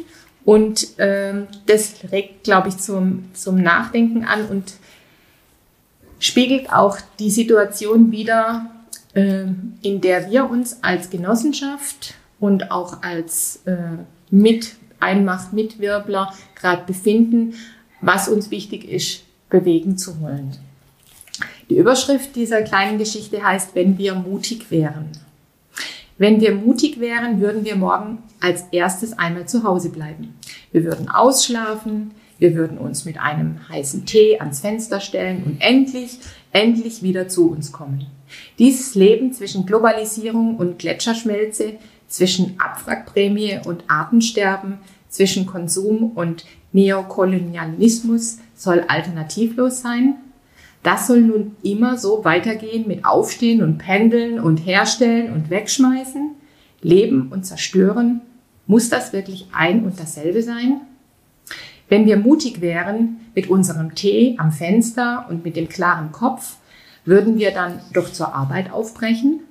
Und 0.47 0.87
ähm, 0.97 1.47
das 1.65 1.95
regt, 2.09 2.45
glaube 2.45 2.69
ich, 2.69 2.77
zum, 2.77 3.25
zum 3.33 3.57
Nachdenken 3.57 4.23
an 4.23 4.45
und 4.45 4.75
spiegelt 6.19 6.71
auch 6.71 6.99
die 7.19 7.31
Situation 7.31 8.13
wider, 8.13 8.71
äh, 9.13 9.43
in 9.81 9.99
der 9.99 10.31
wir 10.31 10.49
uns 10.49 10.81
als 10.83 11.09
Genossenschaft 11.09 12.13
und 12.39 12.71
auch 12.71 13.03
als 13.03 13.59
äh, 13.65 13.75
mit 14.29 14.75
Einmacht, 15.01 15.51
Mitwirbler 15.51 16.33
gerade 16.55 16.83
befinden, 16.85 17.53
was 17.99 18.29
uns 18.29 18.49
wichtig 18.49 18.89
ist, 18.89 19.23
bewegen 19.49 19.97
zu 19.97 20.21
wollen. 20.21 20.55
Die 21.69 21.75
Überschrift 21.75 22.37
dieser 22.37 22.61
kleinen 22.61 22.99
Geschichte 22.99 23.43
heißt, 23.43 23.75
wenn 23.75 23.97
wir 23.97 24.15
mutig 24.15 24.71
wären. 24.71 25.11
Wenn 26.17 26.41
wir 26.41 26.55
mutig 26.55 26.99
wären, 26.99 27.39
würden 27.39 27.63
wir 27.63 27.75
morgen 27.75 28.19
als 28.39 28.65
erstes 28.71 29.17
einmal 29.17 29.47
zu 29.47 29.63
Hause 29.63 29.89
bleiben. 29.89 30.33
Wir 30.71 30.83
würden 30.83 31.09
ausschlafen, 31.09 32.11
wir 32.39 32.55
würden 32.55 32.77
uns 32.77 33.05
mit 33.05 33.19
einem 33.19 33.67
heißen 33.69 34.05
Tee 34.05 34.39
ans 34.39 34.61
Fenster 34.61 34.99
stellen 34.99 35.43
und 35.43 35.61
endlich, 35.61 36.19
endlich 36.51 37.03
wieder 37.03 37.27
zu 37.27 37.49
uns 37.51 37.71
kommen. 37.71 38.07
Dieses 38.59 38.95
Leben 38.95 39.31
zwischen 39.33 39.65
Globalisierung 39.65 40.57
und 40.57 40.79
Gletscherschmelze, 40.79 41.73
zwischen 42.07 42.59
Abwrackprämie 42.59 43.59
und 43.65 43.83
Artensterben, 43.87 44.79
zwischen 45.09 45.45
Konsum 45.45 46.11
und 46.15 46.45
Neokolonialismus 46.71 48.39
soll 48.55 48.83
alternativlos 48.87 49.81
sein 49.81 50.15
das 50.87 51.07
soll 51.07 51.19
nun 51.19 51.57
immer 51.63 51.97
so 51.97 52.23
weitergehen 52.23 52.87
mit 52.87 53.03
Aufstehen 53.03 53.61
und 53.61 53.77
Pendeln 53.77 54.39
und 54.39 54.59
Herstellen 54.59 55.33
und 55.33 55.49
Wegschmeißen, 55.49 56.31
Leben 56.81 57.27
und 57.29 57.45
Zerstören. 57.45 58.21
Muss 58.67 58.89
das 58.89 59.11
wirklich 59.11 59.49
ein 59.51 59.83
und 59.83 59.99
dasselbe 59.99 60.41
sein? 60.41 60.79
Wenn 61.89 62.05
wir 62.05 62.15
mutig 62.15 62.61
wären 62.61 63.17
mit 63.35 63.49
unserem 63.49 63.95
Tee 63.95 64.35
am 64.39 64.53
Fenster 64.53 65.25
und 65.29 65.43
mit 65.43 65.57
dem 65.57 65.67
klaren 65.67 66.13
Kopf, 66.13 66.55
würden 67.03 67.37
wir 67.37 67.51
dann 67.51 67.81
doch 67.91 68.09
zur 68.09 68.33
Arbeit 68.33 68.71
aufbrechen, 68.71 69.41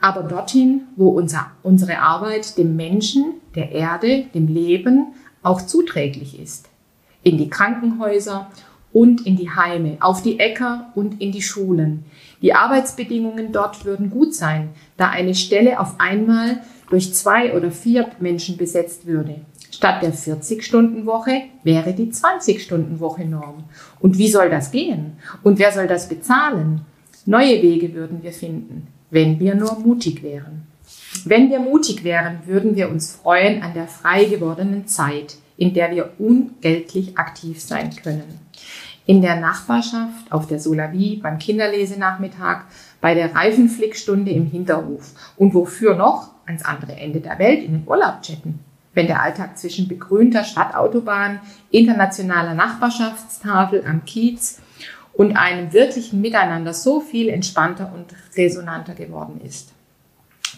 aber 0.00 0.22
dorthin, 0.22 0.84
wo 0.96 1.10
unser, 1.10 1.50
unsere 1.62 1.98
Arbeit 1.98 2.56
dem 2.56 2.76
Menschen, 2.76 3.34
der 3.54 3.72
Erde, 3.72 4.24
dem 4.32 4.48
Leben 4.48 5.08
auch 5.42 5.60
zuträglich 5.60 6.40
ist. 6.40 6.70
In 7.22 7.36
die 7.36 7.50
Krankenhäuser 7.50 8.50
und 8.98 9.24
in 9.24 9.36
die 9.36 9.48
Heime, 9.48 9.96
auf 10.00 10.22
die 10.22 10.40
Äcker 10.40 10.90
und 10.96 11.20
in 11.20 11.30
die 11.30 11.40
Schulen. 11.40 12.04
Die 12.42 12.52
Arbeitsbedingungen 12.52 13.52
dort 13.52 13.84
würden 13.84 14.10
gut 14.10 14.34
sein, 14.34 14.70
da 14.96 15.08
eine 15.08 15.36
Stelle 15.36 15.78
auf 15.78 16.00
einmal 16.00 16.62
durch 16.90 17.14
zwei 17.14 17.56
oder 17.56 17.70
vier 17.70 18.08
Menschen 18.18 18.56
besetzt 18.56 19.06
würde. 19.06 19.36
Statt 19.70 20.02
der 20.02 20.12
40-Stunden-Woche 20.12 21.42
wäre 21.62 21.92
die 21.92 22.10
20-Stunden-Woche 22.10 23.24
Norm. 23.24 23.62
Und 24.00 24.18
wie 24.18 24.26
soll 24.26 24.50
das 24.50 24.72
gehen? 24.72 25.12
Und 25.44 25.60
wer 25.60 25.70
soll 25.70 25.86
das 25.86 26.08
bezahlen? 26.08 26.80
Neue 27.24 27.62
Wege 27.62 27.94
würden 27.94 28.24
wir 28.24 28.32
finden, 28.32 28.88
wenn 29.10 29.38
wir 29.38 29.54
nur 29.54 29.78
mutig 29.78 30.24
wären. 30.24 30.66
Wenn 31.24 31.50
wir 31.50 31.60
mutig 31.60 32.02
wären, 32.02 32.40
würden 32.46 32.74
wir 32.74 32.88
uns 32.88 33.12
freuen 33.12 33.62
an 33.62 33.74
der 33.74 33.86
frei 33.86 34.24
gewordenen 34.24 34.88
Zeit, 34.88 35.36
in 35.56 35.72
der 35.72 35.92
wir 35.92 36.14
ungeltlich 36.18 37.16
aktiv 37.16 37.60
sein 37.60 37.94
können 37.94 38.48
in 39.08 39.22
der 39.22 39.40
Nachbarschaft, 39.40 40.30
auf 40.30 40.48
der 40.48 40.60
Solavie, 40.60 41.16
beim 41.16 41.38
Kinderlesenachmittag, 41.38 42.64
bei 43.00 43.14
der 43.14 43.34
Reifenflickstunde 43.34 44.30
im 44.30 44.44
Hinterhof 44.44 45.14
und 45.38 45.54
wofür 45.54 45.96
noch 45.96 46.28
ans 46.44 46.62
andere 46.62 46.92
Ende 46.92 47.20
der 47.20 47.38
Welt 47.38 47.62
in 47.64 47.72
den 47.72 47.88
Urlaub 47.88 48.20
chatten. 48.20 48.60
Wenn 48.92 49.06
der 49.06 49.22
Alltag 49.22 49.56
zwischen 49.56 49.88
begrünter 49.88 50.44
Stadtautobahn, 50.44 51.40
internationaler 51.70 52.52
Nachbarschaftstafel 52.52 53.82
am 53.88 54.04
Kiez 54.04 54.60
und 55.14 55.38
einem 55.38 55.72
wirklichen 55.72 56.20
Miteinander 56.20 56.74
so 56.74 57.00
viel 57.00 57.30
entspannter 57.30 57.90
und 57.94 58.14
resonanter 58.36 58.92
geworden 58.92 59.40
ist. 59.42 59.72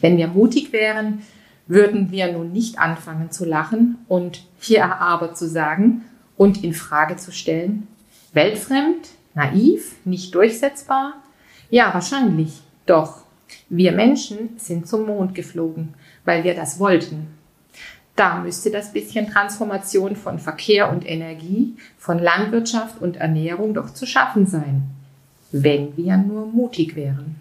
Wenn 0.01 0.17
wir 0.17 0.27
mutig 0.27 0.73
wären, 0.73 1.23
würden 1.69 2.11
wir 2.11 2.33
nun 2.33 2.51
nicht 2.51 2.81
anfangen 2.81 3.31
zu 3.31 3.45
lachen 3.45 3.99
und 4.09 4.45
hier 4.59 5.01
aber 5.01 5.35
zu 5.35 5.49
sagen 5.49 6.03
und 6.37 6.65
in 6.65 6.75
Frage 6.75 7.15
zu 7.15 7.31
stellen, 7.31 7.87
Weltfremd, 8.33 9.09
naiv, 9.35 9.97
nicht 10.05 10.35
durchsetzbar? 10.35 11.15
Ja, 11.71 11.93
wahrscheinlich. 11.95 12.61
Doch 12.87 13.23
wir 13.69 13.93
Menschen 13.93 14.59
sind 14.59 14.89
zum 14.89 15.07
Mond 15.07 15.35
geflogen, 15.35 15.95
weil 16.25 16.45
wir 16.45 16.55
das 16.55 16.79
wollten. 16.79 17.29
Da 18.17 18.41
müsste 18.41 18.71
das 18.71 18.93
bisschen 18.93 19.31
Transformation 19.31 20.15
von 20.15 20.39
Verkehr 20.39 20.91
und 20.91 21.09
Energie, 21.09 21.75
von 21.99 22.19
Landwirtschaft 22.19 23.01
und 23.01 23.17
Ernährung 23.17 23.75
doch 23.75 23.95
zu 23.95 24.07
schaffen 24.07 24.47
sein, 24.47 24.83
wenn 25.53 25.97
wir 25.97 26.17
nur 26.17 26.47
mutig 26.47 26.97
wären. 26.97 27.37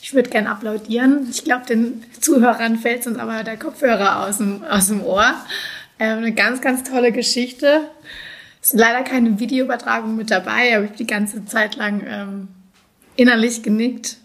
Ich 0.00 0.14
würde 0.14 0.30
gerne 0.30 0.50
applaudieren. 0.50 1.26
Ich 1.30 1.42
glaube, 1.42 1.66
den 1.66 2.04
Zuhörern 2.20 2.76
fällt 2.76 3.06
uns 3.08 3.18
aber 3.18 3.42
der 3.42 3.58
Kopfhörer 3.58 4.24
aus 4.24 4.38
dem, 4.38 4.62
aus 4.62 4.86
dem 4.86 5.02
Ohr. 5.02 5.34
Ähm, 5.98 6.18
eine 6.18 6.32
ganz, 6.32 6.60
ganz 6.60 6.88
tolle 6.88 7.10
Geschichte. 7.10 7.90
Es 8.66 8.72
ist 8.72 8.80
leider 8.80 9.04
keine 9.04 9.38
Videoübertragung 9.38 10.16
mit 10.16 10.32
dabei, 10.32 10.74
aber 10.74 10.86
ich 10.86 10.90
habe 10.90 10.98
die 10.98 11.06
ganze 11.06 11.44
Zeit 11.44 11.76
lang 11.76 12.02
ähm, 12.04 12.48
innerlich 13.14 13.62
genickt. 13.62 14.16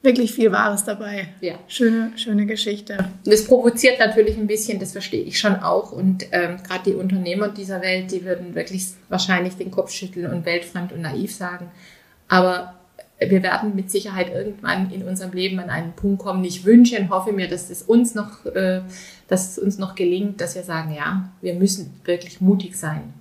Wirklich 0.00 0.32
viel 0.32 0.50
Wahres 0.52 0.84
dabei. 0.84 1.28
Ja. 1.42 1.56
Schöne, 1.68 2.12
schöne 2.16 2.46
Geschichte. 2.46 3.10
Das 3.26 3.44
provoziert 3.44 3.98
natürlich 3.98 4.38
ein 4.38 4.46
bisschen, 4.46 4.78
das 4.78 4.92
verstehe 4.92 5.22
ich 5.22 5.38
schon 5.38 5.56
auch. 5.56 5.92
Und 5.92 6.24
ähm, 6.32 6.56
gerade 6.66 6.84
die 6.86 6.94
Unternehmer 6.94 7.50
dieser 7.50 7.82
Welt, 7.82 8.10
die 8.10 8.24
würden 8.24 8.54
wirklich 8.54 8.86
wahrscheinlich 9.10 9.56
den 9.56 9.70
Kopf 9.70 9.90
schütteln 9.90 10.32
und 10.32 10.46
weltfremd 10.46 10.92
und 10.92 11.02
naiv 11.02 11.34
sagen. 11.34 11.70
Aber 12.26 12.74
wir 13.18 13.42
werden 13.42 13.76
mit 13.76 13.90
Sicherheit 13.90 14.32
irgendwann 14.32 14.90
in 14.92 15.02
unserem 15.02 15.32
Leben 15.32 15.58
an 15.58 15.68
einen 15.68 15.92
Punkt 15.92 16.22
kommen. 16.22 16.42
Ich 16.42 16.64
wünsche 16.64 16.98
und 16.98 17.10
hoffe 17.10 17.34
mir, 17.34 17.48
dass 17.48 17.68
es 17.68 17.82
uns 17.82 18.14
noch, 18.14 18.46
äh, 18.46 18.80
dass 19.28 19.50
es 19.50 19.58
uns 19.58 19.76
noch 19.76 19.94
gelingt, 19.94 20.40
dass 20.40 20.54
wir 20.54 20.62
sagen, 20.62 20.94
ja, 20.94 21.28
wir 21.42 21.52
müssen 21.52 22.00
wirklich 22.06 22.40
mutig 22.40 22.74
sein. 22.74 23.12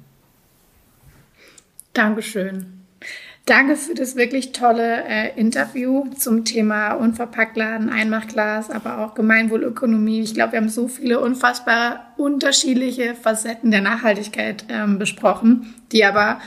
Dankeschön. 1.97 2.67
Danke 3.47 3.75
für 3.75 3.95
das 3.95 4.15
wirklich 4.15 4.51
tolle 4.51 5.03
äh, 5.05 5.39
Interview 5.39 6.05
zum 6.15 6.45
Thema 6.45 6.93
Unverpacktladen, 6.93 7.89
Einmachglas, 7.89 8.69
aber 8.69 8.99
auch 8.99 9.15
Gemeinwohlökonomie. 9.15 10.21
Ich 10.21 10.35
glaube, 10.35 10.51
wir 10.51 10.59
haben 10.59 10.69
so 10.69 10.87
viele 10.87 11.19
unfassbar 11.19 12.13
unterschiedliche 12.17 13.15
Facetten 13.15 13.71
der 13.71 13.81
Nachhaltigkeit 13.81 14.65
ähm, 14.69 14.99
besprochen, 14.99 15.73
die 15.91 16.05
aber, 16.05 16.39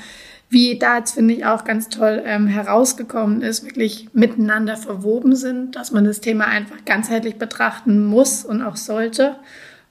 wie 0.50 0.78
da 0.78 0.98
jetzt 0.98 1.14
finde 1.14 1.34
ich 1.34 1.44
auch 1.44 1.64
ganz 1.64 1.88
toll 1.88 2.22
ähm, 2.24 2.46
herausgekommen 2.46 3.42
ist, 3.42 3.64
wirklich 3.64 4.10
miteinander 4.12 4.76
verwoben 4.76 5.34
sind, 5.34 5.74
dass 5.74 5.90
man 5.90 6.04
das 6.04 6.20
Thema 6.20 6.44
einfach 6.44 6.84
ganzheitlich 6.84 7.38
betrachten 7.38 8.06
muss 8.06 8.44
und 8.44 8.62
auch 8.62 8.76
sollte. 8.76 9.34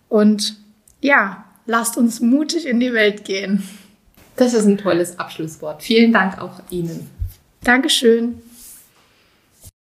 Und 0.07 0.55
ja, 1.01 1.43
lasst 1.65 1.97
uns 1.97 2.21
mutig 2.21 2.65
in 2.65 2.79
die 2.79 2.93
Welt 2.93 3.25
gehen. 3.25 3.61
Das 4.39 4.53
ist 4.53 4.65
ein 4.65 4.77
tolles 4.77 5.19
Abschlusswort. 5.19 5.83
Vielen 5.83 6.13
Dank 6.13 6.41
auch 6.41 6.61
Ihnen. 6.69 7.09
Dankeschön. 7.61 8.41